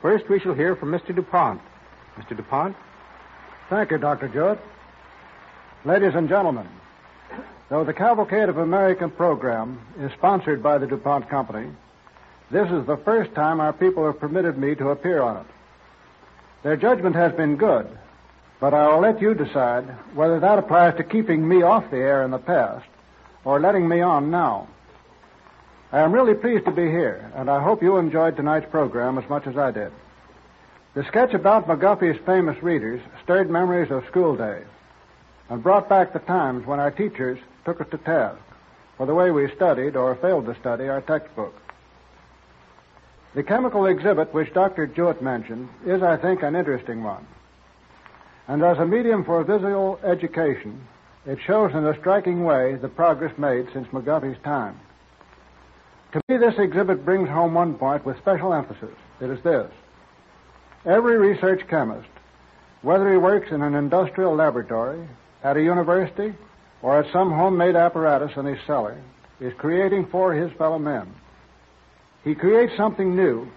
First, 0.00 0.28
we 0.28 0.40
shall 0.40 0.54
hear 0.54 0.76
from 0.76 0.90
Mr. 0.90 1.14
DuPont. 1.14 1.60
Mr. 2.16 2.36
DuPont? 2.36 2.76
Thank 3.70 3.90
you, 3.90 3.98
Dr. 3.98 4.28
Jewett. 4.28 4.58
Ladies 5.84 6.14
and 6.14 6.28
gentlemen, 6.28 6.68
though 7.68 7.84
the 7.84 7.94
Cavalcade 7.94 8.48
of 8.48 8.58
American 8.58 9.10
program 9.10 9.80
is 9.98 10.12
sponsored 10.12 10.62
by 10.62 10.78
the 10.78 10.86
DuPont 10.86 11.28
Company, 11.28 11.70
this 12.50 12.70
is 12.70 12.86
the 12.86 12.98
first 12.98 13.34
time 13.34 13.60
our 13.60 13.72
people 13.72 14.04
have 14.04 14.20
permitted 14.20 14.58
me 14.58 14.74
to 14.74 14.90
appear 14.90 15.22
on 15.22 15.38
it. 15.38 15.46
Their 16.62 16.76
judgment 16.76 17.16
has 17.16 17.32
been 17.32 17.56
good, 17.56 17.88
but 18.60 18.74
I'll 18.74 19.00
let 19.00 19.22
you 19.22 19.34
decide 19.34 19.84
whether 20.14 20.38
that 20.38 20.58
applies 20.58 20.96
to 20.98 21.02
keeping 21.02 21.48
me 21.48 21.62
off 21.62 21.90
the 21.90 21.96
air 21.96 22.22
in 22.24 22.30
the 22.30 22.38
past 22.38 22.86
or 23.44 23.58
letting 23.58 23.88
me 23.88 24.02
on 24.02 24.30
now. 24.30 24.68
I 25.92 26.00
am 26.00 26.12
really 26.12 26.34
pleased 26.34 26.64
to 26.64 26.70
be 26.70 26.88
here, 26.88 27.30
and 27.34 27.50
I 27.50 27.62
hope 27.62 27.82
you 27.82 27.98
enjoyed 27.98 28.36
tonight's 28.36 28.70
program 28.70 29.18
as 29.18 29.28
much 29.28 29.46
as 29.46 29.58
I 29.58 29.70
did. 29.70 29.92
The 30.94 31.04
sketch 31.04 31.34
about 31.34 31.68
McGuffey's 31.68 32.18
famous 32.24 32.62
readers 32.62 33.02
stirred 33.22 33.50
memories 33.50 33.90
of 33.90 34.06
school 34.06 34.34
days 34.34 34.64
and 35.50 35.62
brought 35.62 35.90
back 35.90 36.14
the 36.14 36.18
times 36.20 36.66
when 36.66 36.80
our 36.80 36.90
teachers 36.90 37.38
took 37.66 37.82
us 37.82 37.86
to 37.90 37.98
task 37.98 38.40
for 38.96 39.04
the 39.04 39.14
way 39.14 39.30
we 39.30 39.54
studied 39.54 39.94
or 39.94 40.14
failed 40.16 40.46
to 40.46 40.58
study 40.60 40.88
our 40.88 41.02
textbooks. 41.02 41.60
The 43.34 43.42
chemical 43.42 43.84
exhibit 43.84 44.32
which 44.32 44.54
Dr. 44.54 44.86
Jewett 44.86 45.20
mentioned 45.20 45.68
is, 45.84 46.02
I 46.02 46.16
think, 46.16 46.42
an 46.42 46.56
interesting 46.56 47.02
one. 47.02 47.26
And 48.48 48.62
as 48.62 48.78
a 48.78 48.86
medium 48.86 49.24
for 49.24 49.44
visual 49.44 50.00
education, 50.02 50.86
it 51.26 51.38
shows 51.46 51.72
in 51.72 51.84
a 51.84 51.98
striking 51.98 52.44
way 52.44 52.76
the 52.76 52.88
progress 52.88 53.36
made 53.36 53.66
since 53.74 53.88
McGuffey's 53.88 54.42
time. 54.42 54.80
To 56.12 56.20
me, 56.28 56.36
this 56.36 56.54
exhibit 56.58 57.04
brings 57.04 57.28
home 57.28 57.54
one 57.54 57.74
point 57.74 58.04
with 58.04 58.18
special 58.18 58.52
emphasis. 58.52 58.94
It 59.20 59.30
is 59.30 59.42
this. 59.42 59.70
Every 60.84 61.16
research 61.16 61.62
chemist, 61.68 62.08
whether 62.82 63.10
he 63.10 63.16
works 63.16 63.50
in 63.50 63.62
an 63.62 63.74
industrial 63.74 64.34
laboratory, 64.34 65.08
at 65.42 65.56
a 65.56 65.62
university, 65.62 66.34
or 66.82 66.98
at 66.98 67.12
some 67.12 67.30
homemade 67.30 67.76
apparatus 67.76 68.32
in 68.36 68.44
his 68.44 68.58
cellar, 68.66 69.00
is 69.40 69.52
creating 69.56 70.06
for 70.06 70.34
his 70.34 70.52
fellow 70.58 70.78
men. 70.78 71.12
He 72.24 72.34
creates 72.34 72.76
something 72.76 73.16
new, 73.16 73.48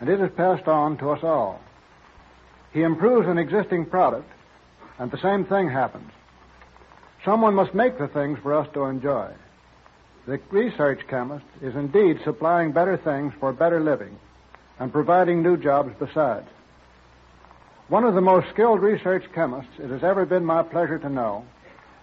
and 0.00 0.08
it 0.08 0.20
is 0.20 0.30
passed 0.36 0.66
on 0.66 0.98
to 0.98 1.10
us 1.10 1.22
all. 1.22 1.60
He 2.72 2.82
improves 2.82 3.28
an 3.28 3.38
existing 3.38 3.86
product, 3.86 4.28
and 4.98 5.10
the 5.10 5.22
same 5.22 5.44
thing 5.44 5.70
happens. 5.70 6.10
Someone 7.24 7.54
must 7.54 7.74
make 7.74 7.98
the 7.98 8.08
things 8.08 8.38
for 8.42 8.54
us 8.54 8.66
to 8.74 8.84
enjoy. 8.84 9.30
The 10.26 10.40
research 10.50 11.00
chemist 11.08 11.44
is 11.60 11.74
indeed 11.74 12.20
supplying 12.24 12.72
better 12.72 12.96
things 12.96 13.34
for 13.40 13.52
better 13.52 13.80
living 13.80 14.18
and 14.78 14.92
providing 14.92 15.42
new 15.42 15.56
jobs 15.56 15.92
besides. 15.98 16.48
One 17.88 18.04
of 18.04 18.14
the 18.14 18.20
most 18.20 18.48
skilled 18.50 18.80
research 18.80 19.24
chemists 19.34 19.72
it 19.78 19.90
has 19.90 20.04
ever 20.04 20.24
been 20.24 20.44
my 20.44 20.62
pleasure 20.62 20.98
to 20.98 21.08
know 21.08 21.44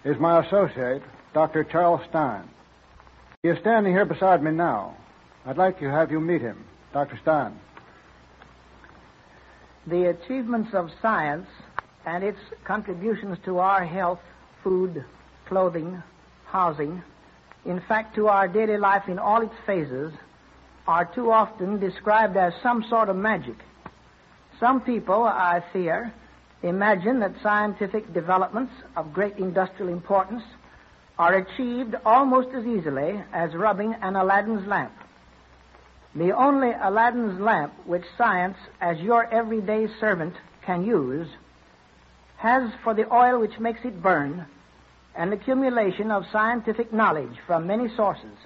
is 0.04 0.18
my 0.18 0.44
associate, 0.44 1.02
Dr. 1.32 1.64
Charles 1.64 2.02
Stine. 2.08 2.48
He 3.42 3.48
is 3.48 3.58
standing 3.60 3.92
here 3.92 4.04
beside 4.04 4.42
me 4.42 4.50
now. 4.50 4.96
I'd 5.46 5.56
like 5.56 5.80
to 5.80 5.90
have 5.90 6.10
you 6.10 6.20
meet 6.20 6.42
him. 6.42 6.64
Dr. 6.92 7.18
Stine. 7.22 7.58
The 9.86 10.10
achievements 10.10 10.74
of 10.74 10.90
science 11.00 11.48
and 12.04 12.22
its 12.22 12.38
contributions 12.64 13.38
to 13.46 13.58
our 13.58 13.84
health, 13.84 14.20
food, 14.62 15.04
clothing, 15.46 16.02
housing, 16.44 17.02
in 17.64 17.80
fact, 17.80 18.14
to 18.14 18.28
our 18.28 18.48
daily 18.48 18.76
life 18.76 19.08
in 19.08 19.18
all 19.18 19.42
its 19.42 19.54
phases, 19.66 20.12
are 20.86 21.04
too 21.04 21.30
often 21.30 21.78
described 21.78 22.36
as 22.36 22.52
some 22.62 22.82
sort 22.88 23.08
of 23.08 23.16
magic. 23.16 23.56
Some 24.58 24.80
people, 24.80 25.22
I 25.24 25.62
fear, 25.72 26.12
imagine 26.62 27.20
that 27.20 27.40
scientific 27.42 28.12
developments 28.12 28.72
of 28.96 29.12
great 29.12 29.36
industrial 29.36 29.92
importance 29.92 30.42
are 31.18 31.34
achieved 31.34 31.94
almost 32.04 32.48
as 32.54 32.64
easily 32.66 33.22
as 33.32 33.54
rubbing 33.54 33.94
an 33.94 34.16
Aladdin's 34.16 34.66
lamp. 34.66 34.92
The 36.14 36.32
only 36.32 36.72
Aladdin's 36.72 37.38
lamp 37.40 37.72
which 37.84 38.04
science, 38.16 38.56
as 38.80 38.98
your 38.98 39.26
everyday 39.32 39.88
servant, 40.00 40.34
can 40.62 40.84
use 40.84 41.28
has 42.38 42.70
for 42.82 42.94
the 42.94 43.12
oil 43.14 43.38
which 43.38 43.58
makes 43.58 43.84
it 43.84 44.02
burn 44.02 44.46
an 45.20 45.34
accumulation 45.34 46.10
of 46.10 46.24
scientific 46.32 46.94
knowledge 46.94 47.36
from 47.46 47.66
many 47.66 47.94
sources. 47.94 48.38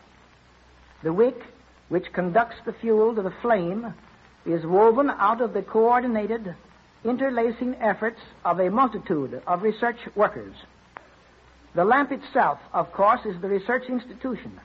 The 1.05 1.13
wick 1.13 1.41
which 1.89 2.13
conducts 2.13 2.57
the 2.67 2.73
fuel 2.73 3.15
to 3.15 3.23
the 3.23 3.33
flame 3.43 3.95
is 4.45 4.67
woven 4.67 5.09
out 5.09 5.41
of 5.41 5.53
the 5.53 5.63
coordinated, 5.63 6.57
interlacing 7.05 7.77
efforts 7.77 8.19
of 8.45 8.59
a 8.59 8.71
multitude 8.71 9.41
of 9.47 9.63
research 9.63 9.99
workers. 10.17 10.57
The 11.77 11.85
lamp 11.85 12.11
itself, 12.11 12.59
of 12.73 12.93
course, 12.93 13.21
is 13.25 13.41
the 13.41 13.49
research 13.49 13.85
institution, 13.89 14.59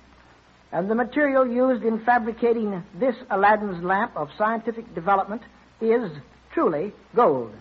and 0.72 0.90
the 0.90 0.96
material 0.96 1.46
used 1.46 1.84
in 1.84 2.04
fabricating 2.04 2.84
this 3.00 3.18
Aladdin's 3.30 3.84
lamp 3.84 4.14
of 4.16 4.30
scientific 4.36 4.96
development 4.96 5.44
is 5.80 6.10
truly 6.56 6.92
gold. 7.16 7.54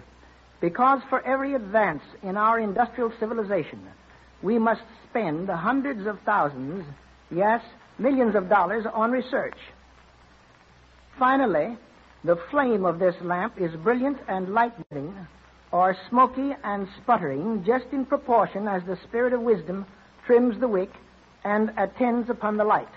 Because 0.62 1.02
for 1.10 1.20
every 1.20 1.52
advance 1.52 2.02
in 2.22 2.38
our 2.38 2.58
industrial 2.58 3.12
civilization, 3.20 3.86
we 4.42 4.58
must 4.58 4.82
spend 5.08 5.48
hundreds 5.48 6.06
of 6.06 6.18
thousands, 6.24 6.84
yes, 7.30 7.62
millions 7.98 8.34
of 8.34 8.48
dollars 8.48 8.84
on 8.92 9.10
research. 9.10 9.56
Finally, 11.18 11.76
the 12.24 12.36
flame 12.50 12.84
of 12.84 12.98
this 12.98 13.16
lamp 13.22 13.60
is 13.60 13.74
brilliant 13.76 14.18
and 14.28 14.54
light-giving, 14.54 15.14
or 15.72 15.96
smoky 16.08 16.54
and 16.64 16.88
sputtering, 17.02 17.64
just 17.64 17.86
in 17.92 18.04
proportion 18.04 18.68
as 18.68 18.82
the 18.84 18.98
spirit 19.08 19.32
of 19.32 19.40
wisdom 19.40 19.84
trims 20.26 20.58
the 20.60 20.68
wick 20.68 20.90
and 21.44 21.72
attends 21.76 22.30
upon 22.30 22.56
the 22.56 22.64
light. 22.64 22.88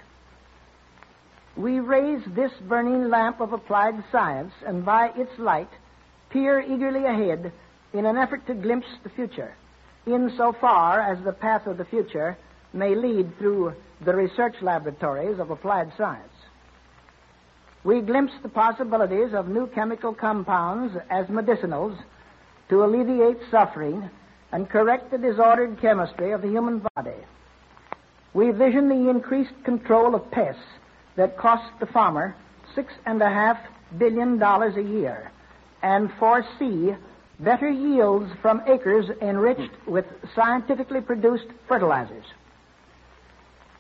We 1.58 1.80
raise 1.80 2.22
this 2.36 2.52
burning 2.68 3.10
lamp 3.10 3.42
of 3.42 3.54
applied 3.54 4.04
science, 4.12 4.54
and 4.66 4.86
by 4.86 5.12
its 5.16 5.32
light 5.38 5.70
peer 6.30 6.62
eagerly 6.62 7.06
ahead 7.06 7.52
in 7.94 8.06
an 8.06 8.18
effort 8.18 8.48
to 8.48 8.54
glimpse 8.54 8.88
the 9.04 9.10
future, 9.10 9.54
in 10.06 10.34
so 10.38 10.54
far 10.60 11.02
as 11.02 11.24
the 11.24 11.32
path 11.32 11.68
of 11.68 11.78
the 11.78 11.86
future 11.86 12.38
may 12.74 12.96
lead 12.96 13.38
through 13.38 13.74
the 14.04 14.16
research 14.16 14.56
laboratories 14.62 15.40
of 15.40 15.52
applied 15.52 15.92
science. 15.98 16.28
We 17.84 18.02
glimpse 18.02 18.34
the 18.44 18.50
possibilities 18.50 19.34
of 19.34 19.48
new 19.48 19.68
chemical 19.68 20.14
compounds 20.14 20.96
as 21.10 21.28
medicinals 21.28 21.98
to 22.70 22.84
alleviate 22.84 23.38
suffering 23.50 24.10
and 24.52 24.70
correct 24.70 25.12
the 25.12 25.18
disordered 25.18 25.80
chemistry 25.82 26.32
of 26.32 26.42
the 26.42 26.50
human 26.50 26.86
body. 26.96 27.18
We 28.34 28.52
vision 28.52 28.88
the 28.88 29.10
increased 29.10 29.64
control 29.64 30.16
of 30.16 30.30
pests 30.32 30.62
that 31.16 31.38
cost 31.38 31.72
the 31.80 31.86
farmer 31.88 32.36
six 32.76 32.94
and 33.06 33.22
a 33.22 33.30
half 33.30 33.58
billion 33.98 34.38
dollars 34.38 34.78
a 34.78 34.82
year 34.82 35.32
and 35.82 36.12
foresee 36.20 36.96
better 37.42 37.70
yields 37.70 38.32
from 38.42 38.62
acres 38.68 39.06
enriched 39.22 39.74
hmm. 39.86 39.92
with 39.92 40.06
scientifically 40.36 41.02
produced 41.02 41.48
fertilizers. 41.68 42.26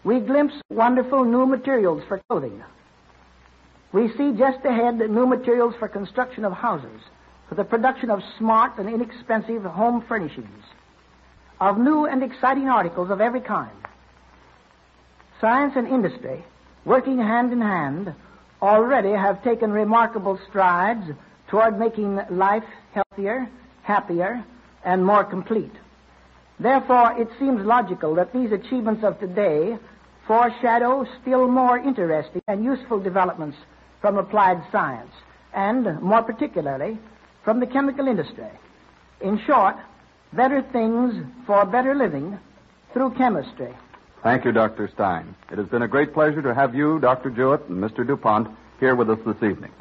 We 0.03 0.19
glimpse 0.19 0.55
wonderful 0.69 1.23
new 1.23 1.45
materials 1.45 2.03
for 2.07 2.21
clothing. 2.27 2.63
We 3.93 4.07
see 4.17 4.33
just 4.37 4.65
ahead 4.65 4.97
new 4.97 5.27
materials 5.27 5.75
for 5.77 5.87
construction 5.87 6.43
of 6.43 6.53
houses, 6.53 7.01
for 7.47 7.55
the 7.55 7.63
production 7.63 8.09
of 8.09 8.21
smart 8.37 8.77
and 8.79 8.89
inexpensive 8.89 9.63
home 9.63 10.03
furnishings, 10.07 10.63
of 11.59 11.77
new 11.77 12.05
and 12.05 12.23
exciting 12.23 12.67
articles 12.67 13.11
of 13.11 13.21
every 13.21 13.41
kind. 13.41 13.77
Science 15.39 15.73
and 15.75 15.87
industry, 15.87 16.43
working 16.85 17.19
hand 17.19 17.51
in 17.51 17.61
hand, 17.61 18.15
already 18.61 19.11
have 19.11 19.43
taken 19.43 19.71
remarkable 19.71 20.39
strides 20.49 21.03
toward 21.51 21.77
making 21.77 22.19
life 22.29 22.63
healthier, 22.93 23.47
happier, 23.83 24.43
and 24.85 25.05
more 25.05 25.23
complete. 25.23 25.73
Therefore, 26.59 27.13
it 27.19 27.27
seems 27.37 27.65
logical 27.65 28.15
that 28.15 28.31
these 28.33 28.51
achievements 28.51 29.03
of 29.03 29.19
today 29.19 29.77
foreshadow 30.25 31.05
still 31.21 31.47
more 31.47 31.77
interesting 31.77 32.41
and 32.47 32.63
useful 32.63 32.99
developments 32.99 33.57
from 33.99 34.17
applied 34.17 34.63
science, 34.71 35.11
and 35.53 36.01
more 36.01 36.23
particularly 36.23 36.97
from 37.43 37.59
the 37.59 37.67
chemical 37.67 38.07
industry. 38.07 38.49
In 39.19 39.39
short, 39.45 39.75
better 40.31 40.61
things 40.71 41.13
for 41.45 41.65
better 41.65 41.93
living 41.93 42.39
through 42.93 43.11
chemistry. 43.15 43.73
Thank 44.23 44.45
you, 44.45 44.51
Dr. 44.51 44.89
Stine. 44.93 45.35
It 45.51 45.57
has 45.57 45.67
been 45.67 45.81
a 45.81 45.87
great 45.87 46.13
pleasure 46.13 46.41
to 46.43 46.53
have 46.53 46.73
you, 46.75 46.99
Dr. 46.99 47.29
Jewett, 47.29 47.67
and 47.67 47.83
Mr. 47.83 48.07
DuPont 48.07 48.47
here 48.79 48.95
with 48.95 49.09
us 49.09 49.19
this 49.25 49.37
evening. 49.43 49.71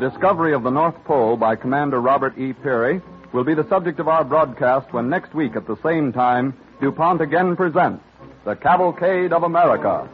Discovery 0.00 0.54
of 0.54 0.62
the 0.62 0.70
North 0.70 0.96
Pole 1.04 1.36
by 1.36 1.54
Commander 1.54 2.00
Robert 2.00 2.36
E. 2.38 2.54
Peary 2.54 3.02
will 3.34 3.44
be 3.44 3.54
the 3.54 3.68
subject 3.68 4.00
of 4.00 4.08
our 4.08 4.24
broadcast 4.24 4.92
when 4.92 5.10
next 5.10 5.34
week 5.34 5.54
at 5.54 5.66
the 5.66 5.76
same 5.82 6.10
time 6.12 6.56
DuPont 6.80 7.20
again 7.20 7.54
presents 7.54 8.02
The 8.44 8.56
Cavalcade 8.56 9.32
of 9.32 9.42
America. 9.42 10.08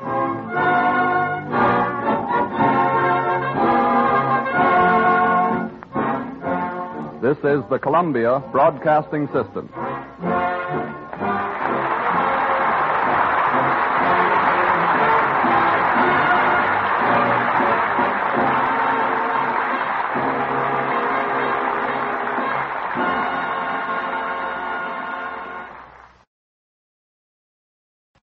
This 7.22 7.38
is 7.38 7.62
the 7.70 7.78
Columbia 7.78 8.42
Broadcasting 8.52 9.26
System. 9.28 9.70